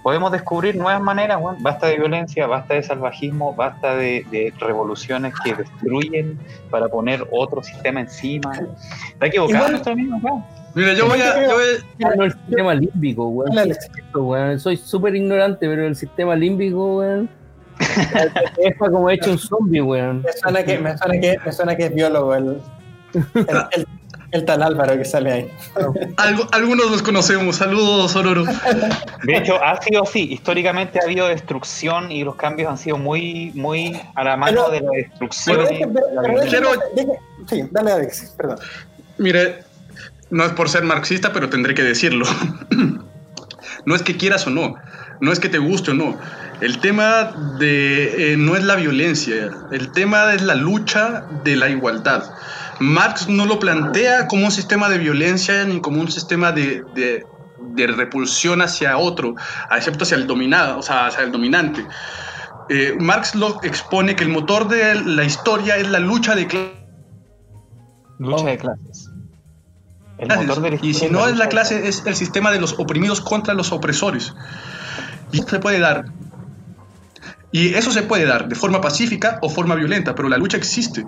[0.05, 6.37] podemos descubrir nuevas maneras, basta de violencia, basta de salvajismo, basta de, revoluciones que destruyen
[6.69, 8.51] para poner otro sistema encima.
[9.13, 10.45] Está equivocado nuestro amigo
[10.75, 11.47] Mira, yo voy a.
[11.47, 12.23] Yo voy...
[12.23, 14.59] el sistema límbico, weón.
[14.59, 17.27] Soy súper ignorante, pero el sistema límbico, weón.
[18.59, 20.21] es como hecho un zombie, weón.
[20.21, 22.61] Me suena que, me suena que, me suena que es biólogo el,
[23.15, 23.87] el, el
[24.45, 25.51] tal Álvaro que sale ahí.
[26.51, 27.57] algunos los conocemos.
[27.57, 28.43] Saludos, Ororo.
[29.23, 30.33] De hecho, ha sido así.
[30.33, 34.81] Históricamente ha habido destrucción y los cambios han sido muy, muy a la mano de
[34.81, 35.65] la destrucción.
[37.47, 38.59] sí, dale, Alex, perdón.
[39.17, 39.63] Mire,
[40.29, 42.25] no es por ser marxista, pero tendré que decirlo.
[43.85, 44.75] no es que quieras o no,
[45.21, 46.17] no es que te guste o no.
[46.61, 51.69] El tema de eh, no es la violencia, el tema es la lucha de la
[51.69, 52.23] igualdad.
[52.79, 56.83] Marx no lo plantea como un sistema de violencia ni como un sistema de,
[57.75, 59.35] repulsión hacia otro,
[59.71, 61.85] excepto hacia el dominado, o sea, hacia el dominante.
[62.69, 66.73] Eh, Marx lo expone que el motor de la historia es la lucha de clases.
[68.17, 69.11] Lucha de clases.
[70.81, 74.33] y si no es la clase, es el sistema de los oprimidos contra los opresores.
[75.31, 76.05] Y se puede dar.
[77.51, 81.05] Y eso se puede dar de forma pacífica o forma violenta, pero la lucha existe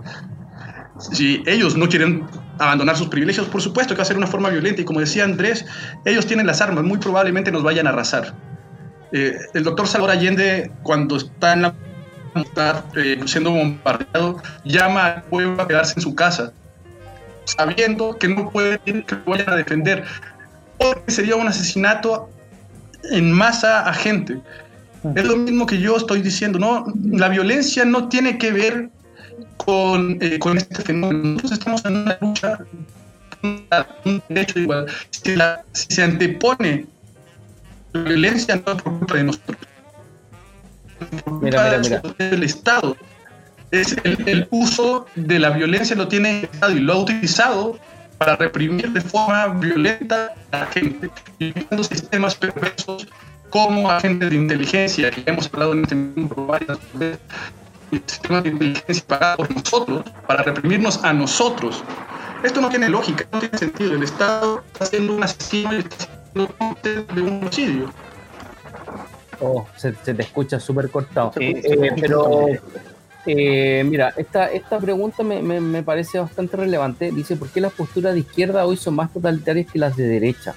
[1.00, 2.26] si ellos no quieren
[2.60, 4.82] abandonar sus privilegios, por supuesto que va a ser una forma violenta.
[4.82, 5.66] Y como decía Andrés,
[6.06, 8.34] ellos tienen las armas, muy probablemente nos vayan a arrasar.
[9.12, 11.74] Eh, el doctor Salvador Allende, cuando está en la
[12.96, 16.52] eh, siendo bombardeado, llama al pueblo a quedarse en su casa,
[17.46, 20.04] sabiendo que no pueden que vayan a defender,
[20.78, 22.30] porque sería un asesinato
[23.12, 24.40] en masa a gente.
[25.16, 26.86] Es lo mismo que yo estoy diciendo, ¿no?
[27.12, 28.90] La violencia no tiene que ver
[29.58, 31.24] con, eh, con este fenómeno.
[31.24, 32.60] Nosotros estamos en una lucha,
[34.06, 34.88] un derecho igual.
[35.10, 35.36] Si,
[35.74, 36.86] si se antepone
[37.94, 39.58] la violencia, no es por culpa de nosotros.
[41.42, 42.02] Mira, mira, mira.
[42.18, 42.98] El Estado.
[43.70, 47.78] Es el, el, uso de la violencia lo tiene el Estado y lo ha utilizado
[48.18, 53.08] para reprimir de forma violenta a la gente, utilizando sistemas perversos
[53.50, 57.20] como agentes de inteligencia, que hemos hablado en este mundo varias veces,
[57.92, 61.84] el sistema de inteligencia pagado por nosotros para reprimirnos a nosotros.
[62.44, 63.96] Esto no tiene lógica, no tiene sentido.
[63.96, 67.92] El Estado está haciendo un asesino y está haciendo de un homicidio.
[69.40, 71.32] Oh, se, te escucha súper cortado.
[71.40, 72.48] Eh, pero,
[73.26, 77.12] eh, mira, esta, esta pregunta me, me, parece bastante relevante.
[77.12, 80.56] Dice, ¿por qué las posturas de izquierda hoy son más totalitarias que las de derecha?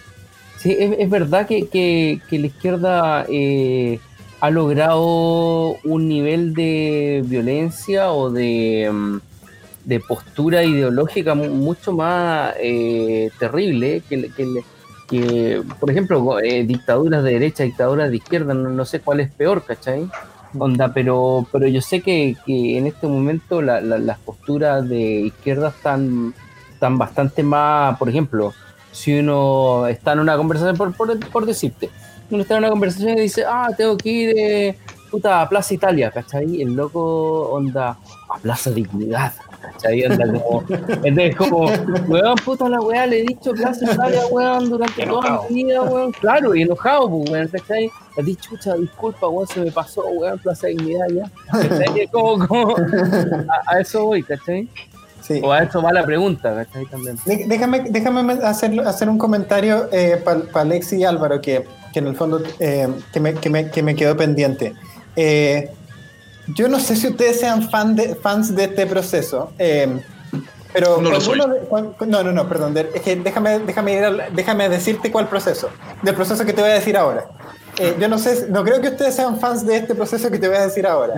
[0.59, 3.99] Sí, es, es verdad que, que, que, la izquierda eh,
[4.41, 9.19] ha logrado un nivel de violencia o de, mm,
[10.07, 14.31] postura ideológica mucho más eh, terrible que,
[15.09, 19.65] que, por ejemplo, eh, dictaduras de derecha, dictaduras de izquierda, no, sé cuál es peor,
[19.65, 20.09] ¿cachai?
[20.57, 26.35] Onda, pero, pero yo sé que, en este momento las posturas de izquierda están,
[26.73, 28.55] están bastante más, por ejemplo,
[28.93, 31.91] si uno está en una conversación, por, por decirte,
[32.31, 34.79] uno está en una conversación y dice, ah, tengo que ir, eh,
[35.11, 36.63] puta, a Plaza Italia, ¿cachai?
[36.63, 40.05] El loco onda a Plaza Dignidad, ¿cachai?
[40.05, 40.65] Anda como,
[41.05, 41.67] entonces como,
[42.09, 46.13] weón, puta la weá, le he dicho Plaza Italia, weón, durante toda mi vida, weón,
[46.13, 47.91] claro, y enojado, pues, weón, ¿cachai?
[48.17, 52.07] Le he dicho, chucha, disculpa, weón, se me pasó, weón, Plaza Dignidad ya, ¿cachai?
[52.09, 54.69] Como, como, a, a eso voy, ¿cachai?
[55.31, 55.41] Sí.
[55.45, 56.67] O a eso va la pregunta,
[57.25, 59.89] Déjame, déjame hacer, hacer un comentario
[60.25, 63.81] para Alexi y Álvaro que, que en el fondo eh, que, me, que, me, que
[63.81, 64.75] me quedó pendiente.
[65.15, 65.71] Eh,
[66.49, 70.01] yo no sé si ustedes sean fan de, fans de este proceso, eh,
[70.73, 71.39] pero No lo cuando soy.
[71.39, 72.75] de- cuan- no, no, no, perdón.
[72.75, 75.71] de- es que déjame, déjame, ir al- déjame decirte cuál proceso,
[76.03, 77.27] del proceso que te voy a decir ahora.
[77.79, 80.49] Eh, yo no sé, no creo que ustedes sean fans de este proceso que te
[80.49, 81.15] voy a decir ahora,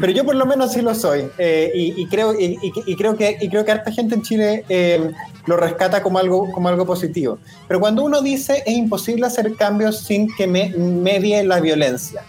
[0.00, 2.96] pero yo por lo menos sí lo soy eh, y, y creo y, y- y
[2.96, 5.10] creo que y creo que harta gente en Chile eh,
[5.46, 7.38] lo rescata como algo como algo positivo.
[7.68, 12.22] Pero cuando uno dice es imposible hacer cambios sin que me medie la violencia,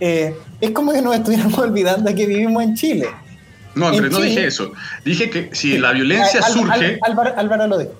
[0.00, 3.06] eh, es como que nos estuviéramos olvidando de que vivimos en Chile.
[3.74, 4.72] No, Andrés, no Chile- dije eso.
[5.04, 6.98] Dije que si la violencia Al- Al- surge.
[7.02, 7.92] Álvaro, Álvaro lo dijo.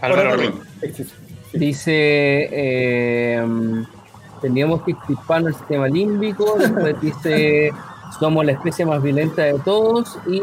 [0.00, 0.36] Álvaro.
[0.80, 1.10] Sí, sí, sí.
[1.52, 1.92] Dice,
[2.52, 3.44] eh,
[4.40, 7.70] teníamos que extirparnos el sistema límbico, después dice,
[8.18, 10.40] somos la especie más violenta de todos, y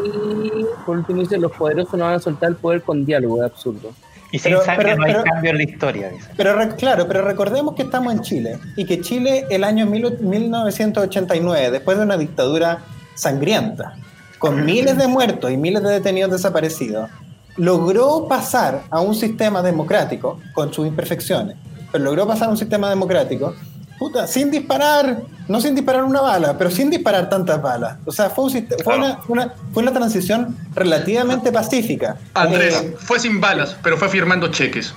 [0.85, 3.91] por último dice, los poderosos no van a soltar el poder con diálogo, es absurdo.
[4.31, 6.29] Y sin Pero- sangre pero- no hay pero- cambio en la historia, dice.
[6.35, 11.71] Pero claro, pero recordemos que estamos en Chile y que Chile el año mil- 1989,
[11.71, 12.79] después de una dictadura
[13.15, 13.95] sangrienta,
[14.37, 17.09] con miles de muertos y miles de detenidos desaparecidos,
[17.55, 21.55] logró pasar a un sistema democrático con sus imperfecciones,
[21.91, 23.55] pero logró pasar a un sistema democrático
[23.97, 27.97] puta, sin disparar, no sin disparar una bala, pero sin disparar tantas balas.
[28.05, 28.99] O sea, fue, un fue, Claro.
[28.99, 32.17] una, una- fue una transición relativamente pacífica.
[32.33, 34.93] Andrés, Eh, fue sin balas, pero fue firmando cheques.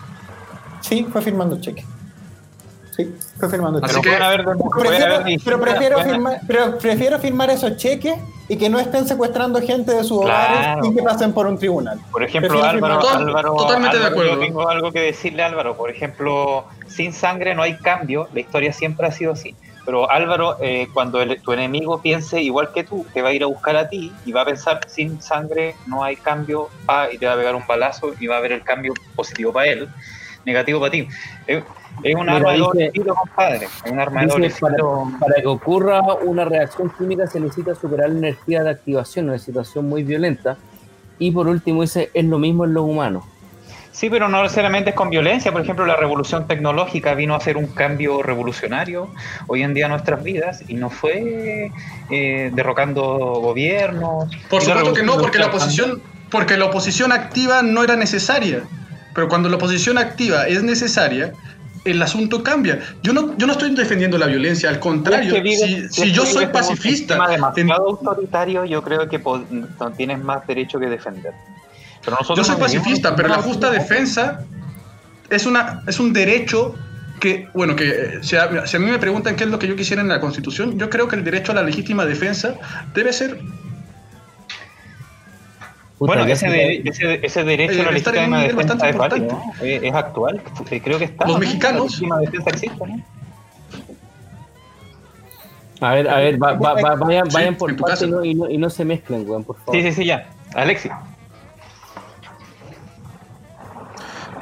[0.81, 1.85] sí, fue firmando cheque.
[3.05, 4.09] Sí, fue firmando Así cheque.
[4.09, 8.15] Pero que- haber, Prefiero, haber pero, prefiero firmar, pero prefiero firmar esos cheques
[8.49, 10.87] y que no estén secuestrando gente de sus hogares Claro.
[10.87, 12.01] y que pasen por un tribunal.
[12.11, 14.41] Por ejemplo, Álvaro, Álvaro, totalmente de Álvaro, acuerdo.
[14.41, 15.77] Yo tengo algo que decirle a Álvaro.
[15.77, 18.29] Por ejemplo, sin sangre no hay cambio.
[18.35, 19.55] La historia siempre ha sido así.
[19.87, 23.43] Pero Álvaro, eh, cuando el- tu enemigo piense igual que tú, te va a ir
[23.43, 27.17] a buscar a ti y va a pensar sin sangre no hay cambio, pa, y
[27.19, 29.89] te va a pegar un balazo y va a haber el cambio positivo para él,
[30.45, 31.09] negativo para ti.
[31.47, 31.65] Es,
[32.03, 33.69] es un arma de compadre.
[33.85, 34.77] Es un arma de para,
[35.19, 39.89] para que ocurra una reacción química se necesita superar la energía de activación, una situación
[39.89, 40.57] muy violenta.
[41.19, 43.25] Y por último dice, es lo mismo en los humanos.
[43.93, 45.53] Sí, pero no necesariamente es con violencia.
[45.53, 49.11] Por ejemplo, la revolución tecnológica vino a hacer un cambio revolucionario
[49.47, 51.71] hoy en día en nuestras vidas y no fue
[52.09, 53.03] eh, derrocando
[53.43, 54.35] gobiernos.
[54.49, 58.63] Por supuesto que no, porque la oposición, porque la oposición activa no era necesaria.
[59.15, 61.33] Pero cuando la oposición activa es necesaria,
[61.85, 62.79] el asunto cambia.
[63.03, 65.29] Yo no, yo no estoy defendiendo la violencia, al contrario.
[65.29, 69.09] Es que vives- si yo vives soy en un pacifista, en- demasiado autoritario, yo creo
[69.09, 71.33] que no tienes más derecho que defender.
[72.05, 74.45] Pero nosotros yo soy pacifista, pero la justa defensa
[75.29, 76.75] es, una, es un derecho
[77.21, 79.67] que, bueno, que eh, si a, si a mí me preguntan qué es lo que
[79.69, 82.55] yo quisiera en la Constitución, yo creo que el derecho a la legítima defensa
[82.95, 83.39] debe ser
[86.01, 89.43] Puta, Bueno, ese, se- de- ese, ese derecho a la legítima defensa es ¿no?
[89.61, 90.41] Eh, es actual,
[90.71, 91.27] eh, creo que está.
[91.27, 91.41] Los ¿no?
[91.41, 93.05] mexicanos- La legítima defensa existe, ¿no?
[95.87, 98.07] A ver, a ver, va- va- va- vayan, Sí, vayan por casa.
[98.07, 99.75] no, y, no, y no se mezclen, weón, por favor.
[99.75, 100.27] Sí, sí, sí, ya.
[100.55, 100.89] Alexi.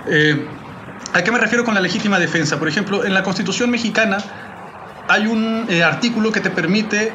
[0.07, 0.47] Eh,
[1.13, 2.57] ¿A qué me refiero con la legítima defensa?
[2.61, 4.19] Por ejemplo, en la Constitución mexicana
[5.09, 7.13] hay un eh, artículo que te permite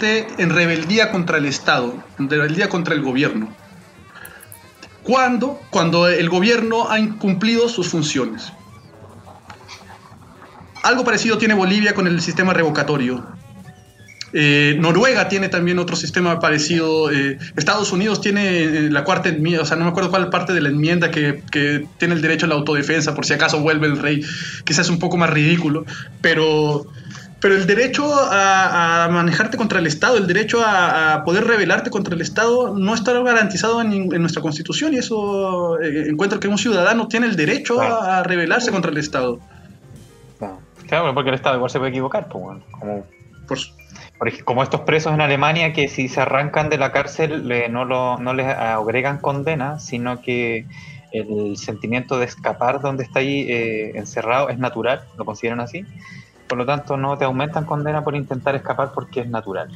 [0.00, 3.54] en rebeldía contra el Estado, en rebeldía contra el gobierno.
[5.02, 5.60] ¿Cuándo?
[5.70, 8.52] Cuando el gobierno ha incumplido sus funciones.
[10.82, 13.24] Algo parecido tiene Bolivia con el sistema revocatorio.
[14.36, 17.10] Eh, Noruega tiene también otro sistema parecido.
[17.12, 20.52] eh, Estados Unidos tiene eh, la cuarta enmienda, o sea, no me acuerdo cuál parte
[20.52, 23.86] de la enmienda que, que tiene el derecho a la autodefensa por si acaso vuelve
[23.86, 24.22] el rey.
[24.64, 25.84] Quizás es un poco más ridículo,
[26.20, 26.86] pero,
[27.44, 31.90] pero el derecho a, a manejarte contra el Estado, el derecho a, a poder rebelarte
[31.90, 36.48] contra el Estado, no está garantizado en, en nuestra Constitución y eso eh, encuentro que
[36.48, 37.96] un ciudadano tiene el derecho Claro.
[38.00, 39.40] a, a rebelarse contra el Estado.
[40.88, 43.04] Claro, porque el Estado igual se puede equivocar, pues, bueno, como,
[44.18, 47.84] Por como estos presos en Alemania que si se arrancan de la cárcel le- no,
[47.84, 50.66] lo, no les agregan condena, sino que
[51.12, 55.84] el sentimiento de escapar donde está ahí eh, encerrado es natural, lo consideran así.
[56.48, 59.68] Por lo tanto, no te aumentan condena por intentar escapar porque es natural.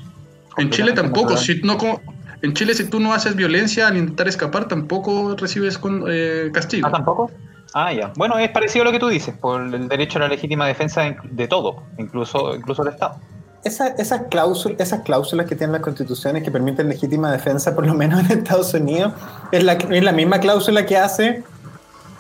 [0.57, 1.31] En Chile tampoco.
[1.31, 1.45] natural.
[1.45, 2.01] Si no, como-
[2.43, 6.87] en Chile, si tú no haces violencia al intentar escapar, tampoco recibes con, eh, castigo.
[6.87, 7.31] Ah, tampoco.
[7.75, 8.13] Ah, ya.
[8.17, 11.03] Bueno, es parecido a lo que tú dices, por el derecho a la legítima defensa
[11.03, 13.17] de- de todo, incluso, incluso el Estado.
[13.65, 18.21] esas, cláusulas, esas cláusulas que tienen las constituciones que permiten legítima defensa, por lo menos
[18.31, 19.13] en Estados Unidos,
[19.53, 21.43] es la, es la misma cláusula que hace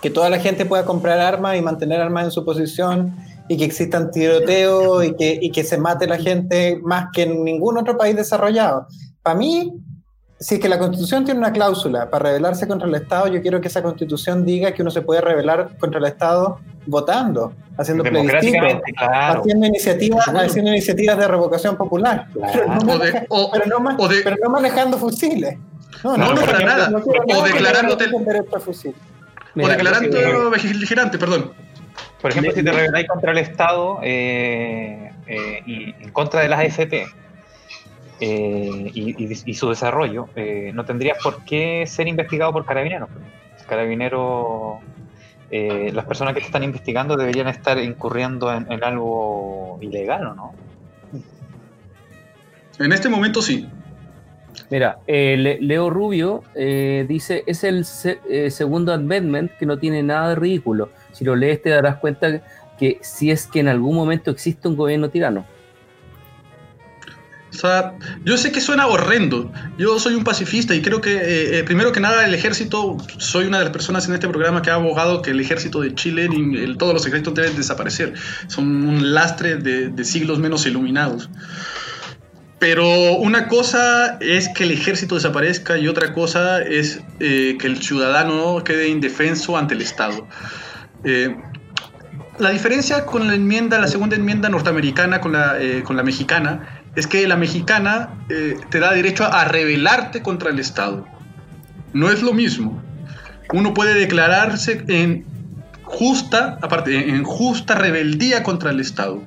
[0.03, 3.17] que toda la gente pueda comprar armas y mantener armas en su posición
[3.49, 7.45] y que existan tiroteos y que, y que se mate la gente más que en
[7.45, 8.87] ningún otro país desarrollado.
[9.23, 9.73] Para mí,
[10.41, 13.61] si es que la Constitución tiene una cláusula para rebelarse contra el Estado, yo quiero
[13.61, 18.81] que esa Constitución diga que uno se puede rebelar contra el Estado votando, haciendo plebiscitos,
[18.97, 22.67] haciendo, iniciativas, haciendo iniciativas de revocación popular, pero,
[24.43, 25.59] no manejando fusiles.
[26.05, 26.91] No, no, no, para nada.
[26.95, 28.09] o declarándote
[29.61, 31.53] O declarando beligerante, perdón.
[32.21, 36.61] Por ejemplo, si te rebeláis contra el Estado eh, eh, y en contra de las
[36.61, 37.07] AFP,
[38.21, 43.09] eh, y, su desarrollo, eh, no tendrías por qué ser investigado por carabineros.
[43.69, 44.79] Carabineros,
[45.51, 50.55] eh, las personas que te están investigando deberían estar incurriendo en, algo ilegal, ¿o no?
[52.81, 53.69] En este momento sí.
[54.71, 60.89] Mira, Leo Rubio dice, es el segundo amendment que no tiene nada de ridículo.
[61.19, 62.41] Si lo lees te darás cuenta
[62.79, 65.45] que si es que en algún momento existe un gobierno tirano.
[67.51, 67.95] O sea,
[68.25, 69.51] yo sé que suena horrendo.
[69.79, 73.47] Yo soy un pacifista y creo que, eh, eh, primero que nada, el ejército, soy
[73.47, 76.29] una de las personas en este programa que ha abogado que el ejército de Chile
[76.31, 78.15] y todos los ejércitos deben desaparecer.
[78.47, 81.31] Son un lastre de, siglos menos iluminados.
[82.61, 87.83] Pero una cosa es que el ejército desaparezca y otra cosa es eh, que el
[87.83, 90.27] ciudadano quede indefenso ante el Estado.
[92.39, 97.07] La diferencia con la enmienda, la segunda enmienda norteamericana con la, con la mexicana, es
[97.07, 101.07] que la mexicana eh, te da derecho a rebelarte contra el Estado.
[101.93, 102.83] No es lo mismo.
[103.53, 105.25] Uno puede declararse en
[105.85, 109.23] justa, aparte, en justa rebeldía contra el Estado.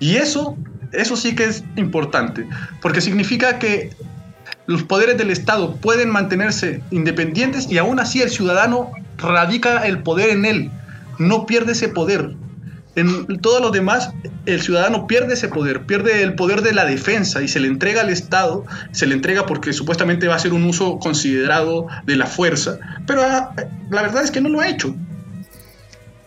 [0.00, 0.56] Y eso,
[0.92, 2.46] eso sí que es importante,
[2.80, 3.90] porque significa que
[4.66, 10.30] los poderes del Estado pueden mantenerse independientes y aún así el ciudadano radica el poder
[10.30, 10.70] en él,
[11.18, 12.34] no pierde ese poder.
[12.96, 14.12] En todo lo demás,
[14.46, 18.02] el ciudadano pierde ese poder, pierde el poder de la defensa y se le entrega
[18.02, 22.26] al Estado, se le entrega porque supuestamente va a ser un uso considerado de la
[22.26, 23.52] fuerza, pero ah,
[23.90, 24.94] la verdad es que no lo ha hecho.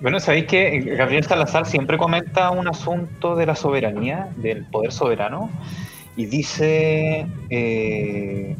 [0.01, 5.49] Bueno, sabéis que Gabriel Salazar siempre comenta un asunto de la soberanía, del poder soberano,
[6.17, 8.55] y dice eh,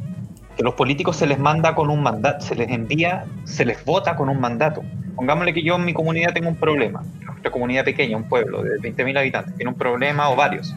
[0.58, 4.16] que los políticos se les manda con un mandato, se les envía, se les vota
[4.16, 4.82] con un mandato.
[5.16, 8.80] Pongámosle que yo en mi comunidad tengo un problema, nuestra comunidad pequeña, un pueblo de
[8.80, 10.76] 20.000 habitantes, tiene un problema o varios.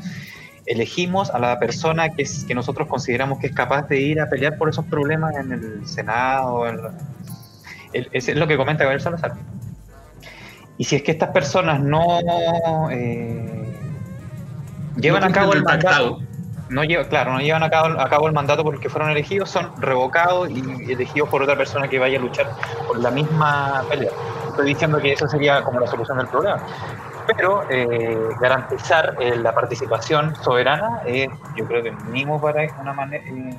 [0.66, 4.28] Elegimos a la persona que, es, que nosotros consideramos que es capaz de ir a
[4.28, 6.66] pelear por esos problemas en el Senado.
[7.93, 9.33] es lo que comenta Gabriel Salazar.
[10.76, 12.20] Y si es que estas personas no
[12.91, 13.64] eh,
[14.97, 16.20] llevan a cabo el mandato,
[16.70, 19.70] no lleva, claro, no llevan a cabo, el mandato por el que fueron elegidos, son
[19.80, 22.50] revocados y elegidos por otra persona que vaya a luchar
[22.86, 24.10] por la misma pelea.
[24.48, 26.60] Estoy diciendo que eso sería como la solución del problema.
[27.26, 33.24] Pero eh, garantizar eh, la participación soberana es, yo creo que mínimo para una manera
[33.24, 33.56] eh,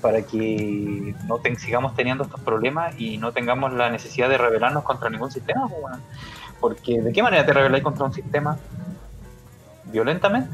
[0.00, 5.08] para que no sigamos teniendo estos problemas y no tengamos la necesidad de rebelarnos contra
[5.08, 5.68] ningún sistema.
[5.68, 5.96] Pues,
[6.60, 8.56] porque ¿de qué manera te rebeláis contra un sistema?
[9.86, 10.50] ¿Violentamente?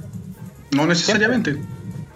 [0.71, 1.57] No necesariamente.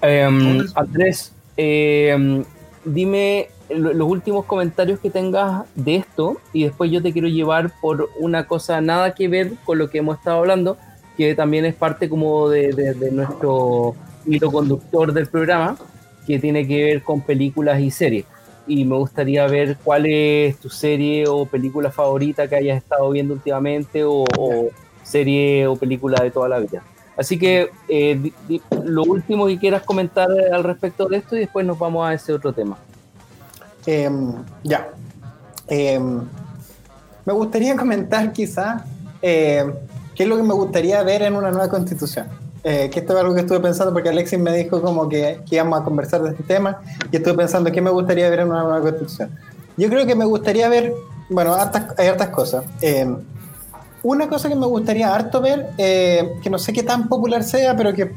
[0.02, 2.44] Em, Andrés, em,
[2.84, 8.08] dime los últimos comentarios que tengas de esto y después yo te quiero llevar por
[8.18, 10.78] una cosa nada que ver con lo que hemos estado hablando,
[11.16, 13.94] que también es parte como de, nuestro
[14.26, 15.76] hilo conductor del programa,
[16.26, 18.24] que tiene que ver con películas y series.
[18.66, 23.34] Y me gustaría ver cuál es tu serie o película favorita que hayas estado viendo
[23.34, 24.24] últimamente o
[25.02, 26.82] serie o película de toda la vida.
[27.18, 28.32] Así que eh,
[28.84, 32.32] lo último que quieras comentar al respecto de esto y después nos vamos a ese
[32.32, 32.78] otro tema.
[33.84, 34.88] Em, ya.
[35.66, 36.20] Em,
[37.24, 38.82] me gustaría comentar quizás
[39.20, 39.64] eh,
[40.14, 42.28] qué es lo que me gustaría ver en una nueva constitución.
[42.62, 45.56] Eh, que esto es algo que estuve pensando porque Alexis me dijo como que, que,
[45.56, 48.62] íbamos a conversar de este tema y estuve pensando qué me gustaría ver en una
[48.62, 49.30] nueva constitución.
[49.76, 50.92] Yo creo que me gustaría ver,
[51.30, 52.64] bueno, hay hartas cosas.
[52.80, 53.16] Em,
[54.02, 57.76] una cosa que me gustaría harto ver, eh, que no sé qué tan popular sea,
[57.76, 58.14] pero que,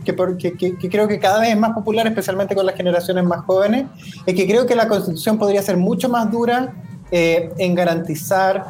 [0.89, 3.85] creo que cada vez es más popular, especialmente con las generaciones más jóvenes,
[4.25, 6.73] es que creo que la constitución podría ser mucho más dura
[7.11, 8.65] eh, en garantizar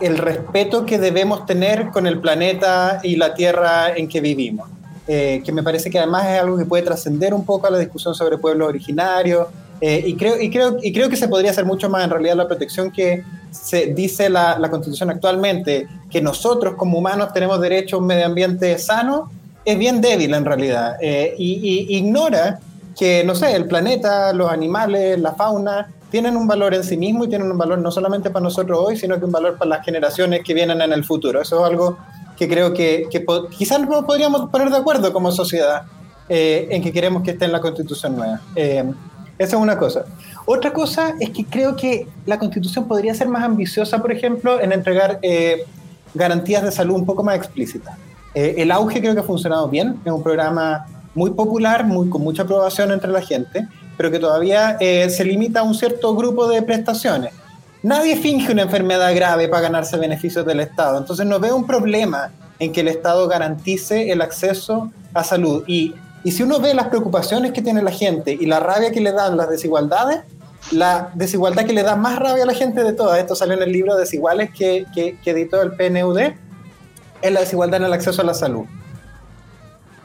[0.00, 4.68] el respeto que debemos tener con el planeta y la tierra en que vivimos.
[5.08, 7.78] Eh, que me parece que además es algo que puede trascender un poco a la
[7.78, 9.48] discusión sobre pueblos originarios,
[9.84, 12.46] y, creo, y, creo, y creo que se podría hacer mucho más en realidad la
[12.46, 18.06] protección que se dice la, Constitución actualmente, que nosotros como humanos tenemos derecho a un
[18.06, 19.30] medio ambiente sano,
[19.64, 22.58] es bien débil en realidad eh, y, ignora
[22.98, 27.24] que, no sé, el planeta, los animales, la fauna, tienen un valor en sí mismo
[27.24, 29.84] y tienen un valor no solamente para nosotros hoy, sino que un valor para las
[29.84, 31.40] generaciones que vienen en el futuro.
[31.40, 31.96] Eso es algo
[32.36, 33.24] que creo que, que
[33.56, 35.84] quizás nos podríamos poner de acuerdo como sociedad
[36.28, 38.40] eh, en que queremos que esté en la constitución nueva.
[38.56, 38.84] Eh,
[39.38, 40.04] esa es una cosa.
[40.44, 44.72] Otra cosa es que creo que la constitución podría ser más ambiciosa, por ejemplo, en
[44.72, 45.64] entregar eh,
[46.14, 47.96] garantías de salud un poco más explícitas.
[48.34, 52.42] el auge creo que ha funcionado bien, es un programa muy popular, muy, con mucha
[52.42, 56.62] aprobación entre la gente, pero que todavía eh, se limita a un cierto grupo de
[56.62, 57.32] prestaciones.
[57.82, 62.30] Nadie finge una enfermedad grave para ganarse beneficios del Estado, entonces no veo un problema
[62.58, 65.64] en que el Estado garantice el acceso a salud.
[65.66, 69.00] Y, y si uno ve las preocupaciones que tiene la gente y la rabia que
[69.00, 70.20] le dan las desigualdades,
[70.70, 73.62] la desigualdad que le da más rabia a la gente de todas, esto sale en
[73.62, 76.18] el libro Desiguales que, que, editó el PNUD,
[77.20, 78.64] es la desigualdad en el acceso a la salud.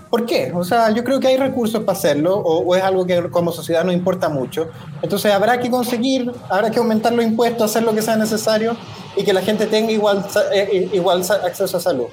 [0.09, 0.51] ¿Por qué?
[0.55, 3.84] O sea, yo creo que hay recursos para hacerlo o, es algo que como sociedad
[3.84, 4.69] nos importa mucho.
[5.01, 8.77] Entonces habrá que conseguir, habrá que aumentar los impuestos, hacer lo que sea necesario
[9.17, 12.07] y que la gente tenga igual, eh, eh, igual acceso a salud.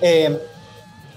[0.00, 0.38] Eh,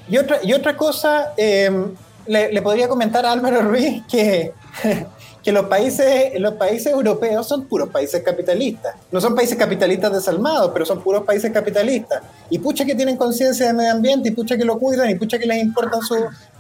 [0.08, 4.54] y, otra, y otra cosa, le, le, podría comentar a Álvaro Ruiz que
[5.44, 8.96] que los países, los países europeos son puros países capitalistas.
[9.12, 12.22] No son países capitalistas desalmados, pero son puros países capitalistas.
[12.50, 15.40] Y pucha que tienen conciencia de medio ambiente, y pucha que lo cuidan, y pucha
[15.40, 16.02] que les importan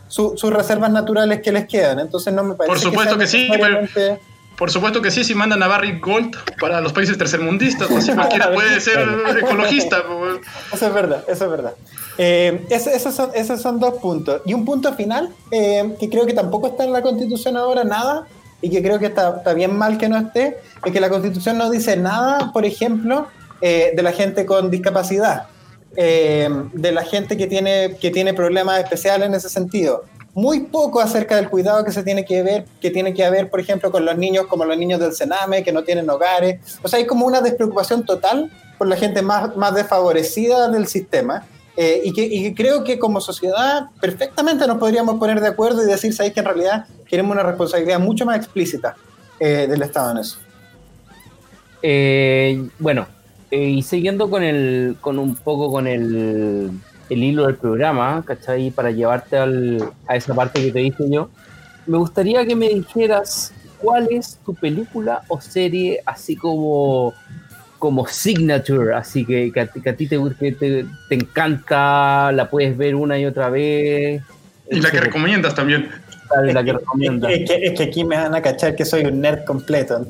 [0.07, 1.99] sus reservas naturales que les quedan.
[1.99, 3.49] Entonces no me parece Por supuesto que, sí,
[4.59, 8.51] por supuesto que sí, si mandan a Barry Gold para los países tercermundistas, no cualquiera
[8.53, 8.99] puede ser
[9.41, 10.03] ecologista.
[10.73, 11.73] Eso es verdad, eso es verdad.
[12.17, 14.41] Eh, esos, son, esos son dos puntos.
[14.45, 18.27] Y un punto final, eh, que creo que tampoco está en la constitución ahora, nada,
[18.61, 21.57] y que creo que está, está, bien mal que no esté, es que la Constitución
[21.57, 23.27] no dice nada, por ejemplo,
[23.61, 25.47] eh, de la gente con discapacidad,
[25.95, 30.03] eh, de la gente que tiene, que tiene problemas especiales en ese sentido.
[30.33, 33.59] Muy poco acerca del cuidado que se tiene que ver, que tiene que haber, por
[33.59, 36.59] ejemplo, con los niños como los niños del Sename, que no tienen hogares.
[36.83, 41.45] O sea, hay como una despreocupación total por la gente más, más desfavorecida del sistema.
[41.81, 46.13] Eh, y, que, creo que como sociedad perfectamente nos podríamos poner de acuerdo y decir,
[46.13, 48.97] ¿sabéis que en realidad queremos una responsabilidad mucho más explícita
[49.39, 50.39] eh, del Estado en eso?
[51.81, 53.07] Eh, bueno,
[53.49, 56.69] y siguiendo con, el, con un poco con el,
[57.09, 58.71] el hilo del programa, ¿cachai?
[58.71, 61.29] Para llevarte al, a esa parte que te dije yo,
[61.87, 67.13] me gustaría que me dijeras cuál es tu película o serie así como
[67.79, 72.77] como signature, así que, que, a, que a ti te, te, te, encanta, la puedes
[72.77, 74.21] ver una y otra vez.
[74.69, 75.89] Y la que recomiendas también.
[76.43, 77.31] La que recomiendas.
[77.31, 80.05] Es, que, es que aquí me van a cachar que soy un nerd completo.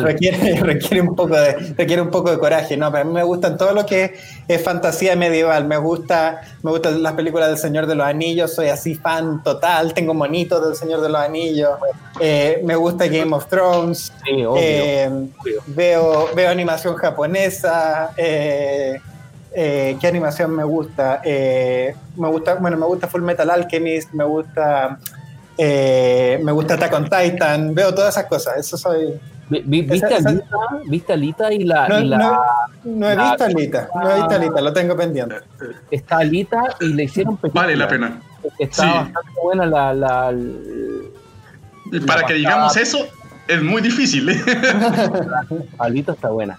[0.00, 2.90] Requiere, requiere, un poco de, requiere un poco de coraje, ¿no?
[2.90, 4.14] Pero a mí me gustan todo lo que
[4.48, 5.66] es fantasía medieval.
[5.66, 9.92] Me gusta, me gustan las películas del Señor de los Anillos, soy así fan total,
[9.92, 11.72] tengo monitos del Señor de los Anillos.
[12.20, 14.12] Eh, me gusta Game of Thrones.
[14.24, 15.08] Sí, obvio, eh,
[15.38, 15.62] obvio.
[15.66, 18.12] Veo, veo animación japonesa.
[18.16, 19.00] Eh,
[19.54, 21.20] eh, ¿Qué animación me gusta?
[21.24, 24.98] Eh, me gusta, bueno, me gusta Full Metal Alchemist, me gusta,
[25.58, 28.56] eh, me gusta Attack on Titan, veo todas esas cosas.
[28.58, 29.14] Eso soy.
[29.50, 30.56] ¿Viste, esa, esa, Alita,
[30.86, 31.86] ¿Viste Alita y la.?
[31.88, 32.40] No, y la, no,
[32.84, 35.36] no he la- visto Alita, no he visto Alita, lo tengo pendiente.
[35.90, 37.62] Está Alita y le hicieron película.
[37.64, 38.20] Vale la pena.
[38.58, 38.88] Está Sí.
[38.88, 39.92] bastante buena la.
[39.94, 40.34] la,
[42.06, 43.06] para La que digamos eso,
[43.46, 44.28] es muy difícil.
[44.30, 44.40] ¿eh?
[45.78, 46.58] Alita está buena.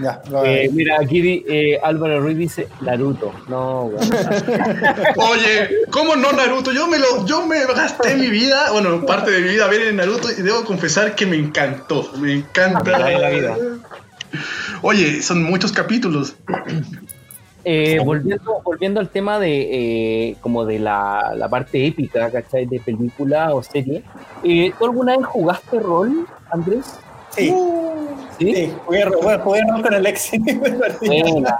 [0.00, 3.32] Ya, Eh, mira, aquí eh, Álvaro Ruiz dice Naruto.
[3.48, 4.08] No, güey.
[5.16, 6.72] Oye, ¿cómo no Naruto?
[6.72, 9.82] Yo me lo, yo me gasté mi vida, bueno, parte de mi vida a ver
[9.82, 12.10] en Naruto y debo confesar que me encantó.
[12.18, 12.98] Me encanta.
[12.98, 13.56] La vida.
[14.82, 16.34] Oye, son muchos capítulos.
[17.64, 22.66] Eh, volviendo, volviendo al tema de eh, como de la, la parte épica, ¿cachai?
[22.66, 24.02] De película o serie.
[24.42, 26.98] Eh, ¿Tú alguna vez jugaste rol, Andrés?
[27.34, 27.54] Sí,
[28.38, 28.54] ¿Sí?
[28.54, 30.38] sí, jugué, rol con Alexi.
[31.00, 31.58] Buena.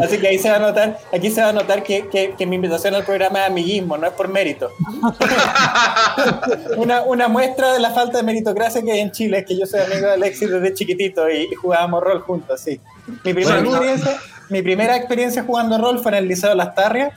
[0.00, 2.46] Así que ahí se va a notar, aquí se va a notar que, que, que
[2.46, 4.70] mi invitación al programa es amiguismo, no es por mérito.
[6.76, 9.66] una, una muestra de la falta de meritocracia que hay en Chile es que yo
[9.66, 12.80] soy amigo de Alexis desde chiquitito y, y jugábamos rol juntos, sí.
[13.24, 13.70] Mi primera, Bueno.
[13.70, 14.16] experiencia,
[14.50, 17.12] mi primera experiencia jugando rol fue en el Liceo de Las Tarrias,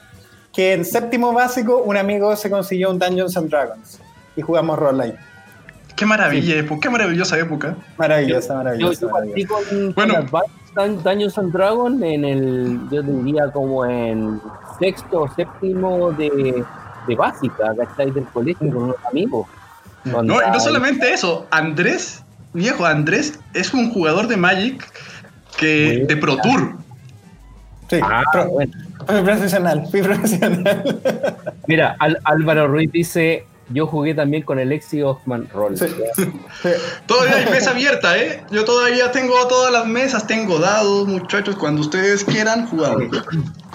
[0.52, 3.98] que en séptimo básico un amigo se consiguió un Dungeons and Dragons
[4.36, 5.14] y jugamos rol ahí.
[5.98, 7.74] Qué maravilla, época, qué maravillosa época.
[7.98, 9.00] Maravillosa, maravillosa.
[9.00, 9.68] yo partí maravillosa.
[9.70, 10.26] con, Bueno.
[10.74, 14.40] con Dungeons and Dragons en el, yo diría como en
[14.78, 16.64] sexto o séptimo de,
[17.08, 18.12] de básica, ¿cachai?
[18.12, 19.46] Del colegio con unos amigos.
[20.04, 22.22] No, y no solamente eso, Andrés,
[22.52, 24.88] viejo, Andrés es un jugador de Magic
[25.58, 26.74] que de Pro Tour.
[27.90, 28.72] Sí, Ah, pro, bueno.
[29.06, 31.00] Fui profesional, fui profesional.
[31.66, 35.76] Mira, Al- Álvaro Ruiz dice, yo jugué también con el Lexi Hoffman Roll.
[35.76, 35.86] Sí.
[36.62, 36.68] Sí.
[37.06, 38.42] Todavía hay mesa abierta, ¿eh?
[38.50, 41.56] Yo todavía tengo todas las mesas, tengo dados, muchachos.
[41.56, 43.08] Cuando ustedes quieran, jugamos.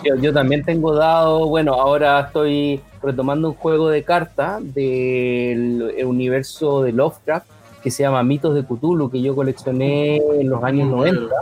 [0.03, 6.83] Yo, yo también tengo dado, bueno, ahora estoy retomando un juego de cartas del universo
[6.83, 7.47] de Lovecraft
[7.83, 11.35] que se llama Mitos de Cthulhu, que yo coleccioné en los años Muy 90.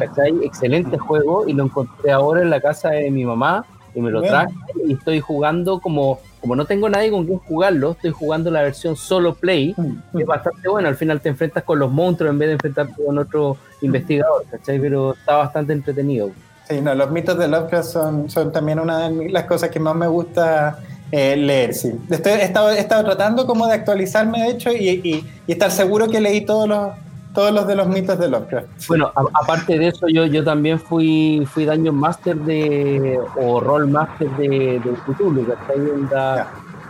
[0.00, 0.34] ¿cachai?
[0.42, 3.64] Excelente juego y lo encontré ahora en la casa de mi mamá
[3.96, 4.32] y me lo Bueno.
[4.36, 4.54] traje
[4.86, 8.94] y estoy jugando como, como no tengo nadie con quien jugarlo, estoy jugando la versión
[8.94, 10.86] solo play Mm, es bastante bueno.
[10.88, 14.78] Al final te enfrentas con los monstruos en vez de enfrentarte con otro investigador, ¿cachai?
[14.78, 16.30] Pero está bastante entretenido.
[16.68, 19.96] Sí, no, los mitos de Lovecraft son, son también una de las cosas que más
[19.96, 20.78] me gusta
[21.10, 21.92] eh, leer, sí.
[22.10, 25.70] Estoy- he, estado, he estado tratando como de actualizarme, de hecho, y, y- y estar
[25.70, 26.88] seguro que leí todos los,
[27.36, 28.66] todos los de los mitos de Lovecraft.
[28.88, 33.86] Bueno, a- aparte de eso, yo, yo también fui, fui Dungeon Master de, o Roll
[33.88, 35.46] Master de, de Cthulhu,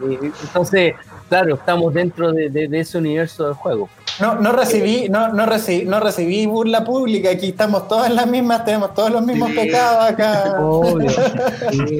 [0.09, 0.94] eh, entonces,
[1.28, 3.89] claro, estamos dentro de, de- de ese universo del juego.
[4.20, 8.64] No, no recibí, no, no recibí, no recibí burla pública, aquí estamos todas las mismas,
[8.64, 9.56] tenemos todos los mismos Sí.
[9.56, 10.56] pecados acá.
[10.60, 11.10] Obvio.
[11.73, 11.98] Sí.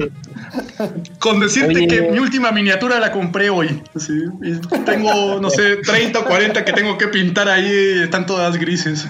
[1.19, 1.87] Con decirte Oye.
[1.87, 3.81] que mi última miniatura la compré hoy.
[3.95, 4.53] sí, y
[4.85, 8.01] tengo, no sé, 30 o 40 que tengo que pintar ahí.
[8.03, 9.07] Están todas grises.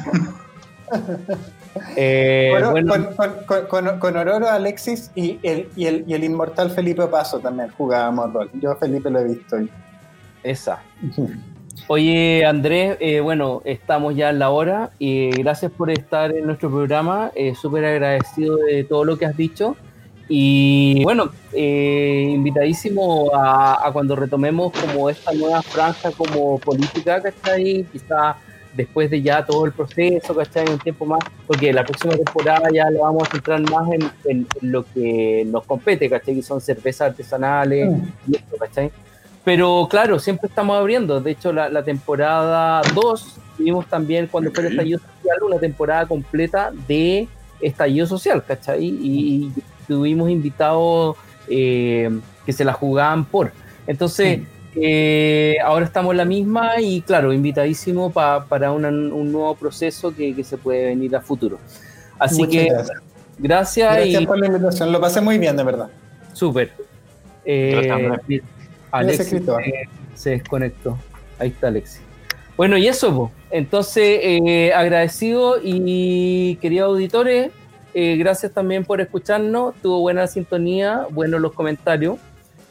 [1.95, 6.13] Eh, Bueno, bueno, con, con, con, con- con Ororo, Alexis y el, y, el, y
[6.13, 8.49] el inmortal Felipe Paso también jugábamos rol.
[8.53, 9.59] Yo a Felipe lo he visto.
[9.61, 9.69] y-
[10.43, 10.81] esa.
[11.89, 16.69] Oye, Andrés, eh, bueno, estamos ya en la hora y gracias por estar en nuestro
[16.69, 17.31] programa.
[17.35, 19.75] eh, Súper agradecido de todo lo que has dicho.
[20.29, 27.85] Y bueno, eh, invitadísimo a, a cuando retomemos como esta nueva franja como política, ¿cachai?
[27.91, 28.35] Quizá
[28.75, 30.69] después de ya todo el proceso, ¿cachai?
[30.69, 34.47] Un tiempo más, porque la próxima temporada ya lo vamos a centrar más en, en-
[34.61, 36.35] lo que nos compete, ¿cachai?
[36.35, 37.89] Que son cervezas artesanales
[38.27, 38.91] y esto, ¿cachai?
[39.43, 41.21] Pero claro, siempre estamos abriendo.
[41.21, 46.05] De hecho, la, la temporada 2 tuvimos también, cuando fue el estallido social, una temporada
[46.05, 47.27] completa de
[47.61, 48.83] estallido social, ¿cachai?
[48.83, 49.51] Y,
[49.87, 51.15] tuvimos invitados
[51.49, 52.09] eh,
[52.45, 53.51] que se la jugaban por.
[53.87, 54.41] Entonces,
[54.75, 60.13] eh, ahora estamos en la misma y claro, invitadísimo pa- para una- un nuevo proceso
[60.15, 61.57] que, que se puede venir a futuro.
[62.19, 62.97] Así Muchas que gracias.
[63.37, 65.89] gracias, Gracias y por la invitación, lo pasé muy bien, de verdad.
[66.33, 66.71] súper.
[67.45, 67.89] Eh,
[68.91, 69.41] Alexis eh,
[70.15, 70.97] se desconectó.
[71.39, 72.01] Ahí está Alexis.
[72.57, 73.31] Bueno, y eso, po.
[73.51, 77.51] entonces eh, agradecido y queridos auditores,
[77.93, 82.17] eh, gracias también por escucharnos, tuvo buena sintonía, buenos los comentarios.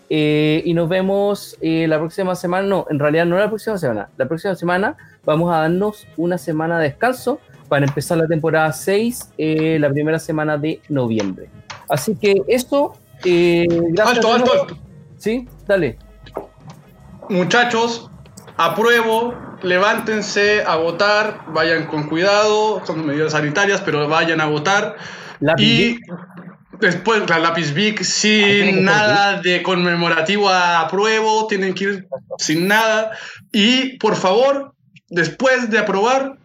[0.08, 4.08] eh, y nos vemos eh, la próxima semana, no, en realidad no la próxima semana,
[4.16, 9.32] la próxima semana vamos a darnos una semana de descanso para empezar la temporada 6,
[9.36, 11.48] eh, la primera semana de noviembre.
[11.88, 12.94] Así que eso,
[13.24, 14.18] eh, gracias.
[14.18, 14.78] Alto, alto, alto.
[15.18, 15.98] Sí, dale.
[17.28, 18.08] Muchachos,
[18.56, 24.96] apruebo, levántense a votar, vayan con cuidado, son medidas sanitarias, pero vayan a votar.
[25.40, 25.98] Lápiz y
[26.80, 32.08] después la lápiz Vic sin nada de conmemorativo a apruebo, tienen que ir
[32.38, 33.12] sin nada.
[33.52, 34.74] Y por favor,
[35.08, 36.38] después de aprobar,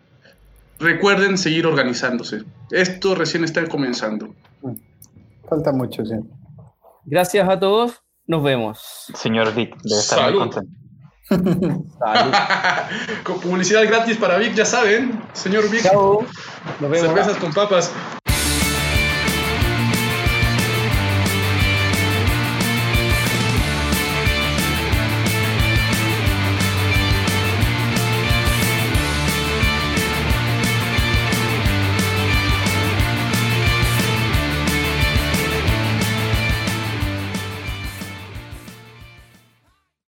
[0.80, 2.44] recuerden seguir organizándose.
[2.72, 4.34] Esto recién está comenzando.
[5.50, 6.16] Falta mucho, sí.
[7.06, 8.02] Gracias a todos.
[8.28, 9.12] Nos vemos.
[9.16, 10.40] Señor Vic, debe estar Salud.
[10.40, 10.81] muy contento.
[13.24, 15.84] Con publicidad gratis para Vic, ya saben, señor Vic.
[15.84, 16.26] Chao.
[16.80, 17.08] Nos vemos.
[17.08, 17.92] Cervezas con papas.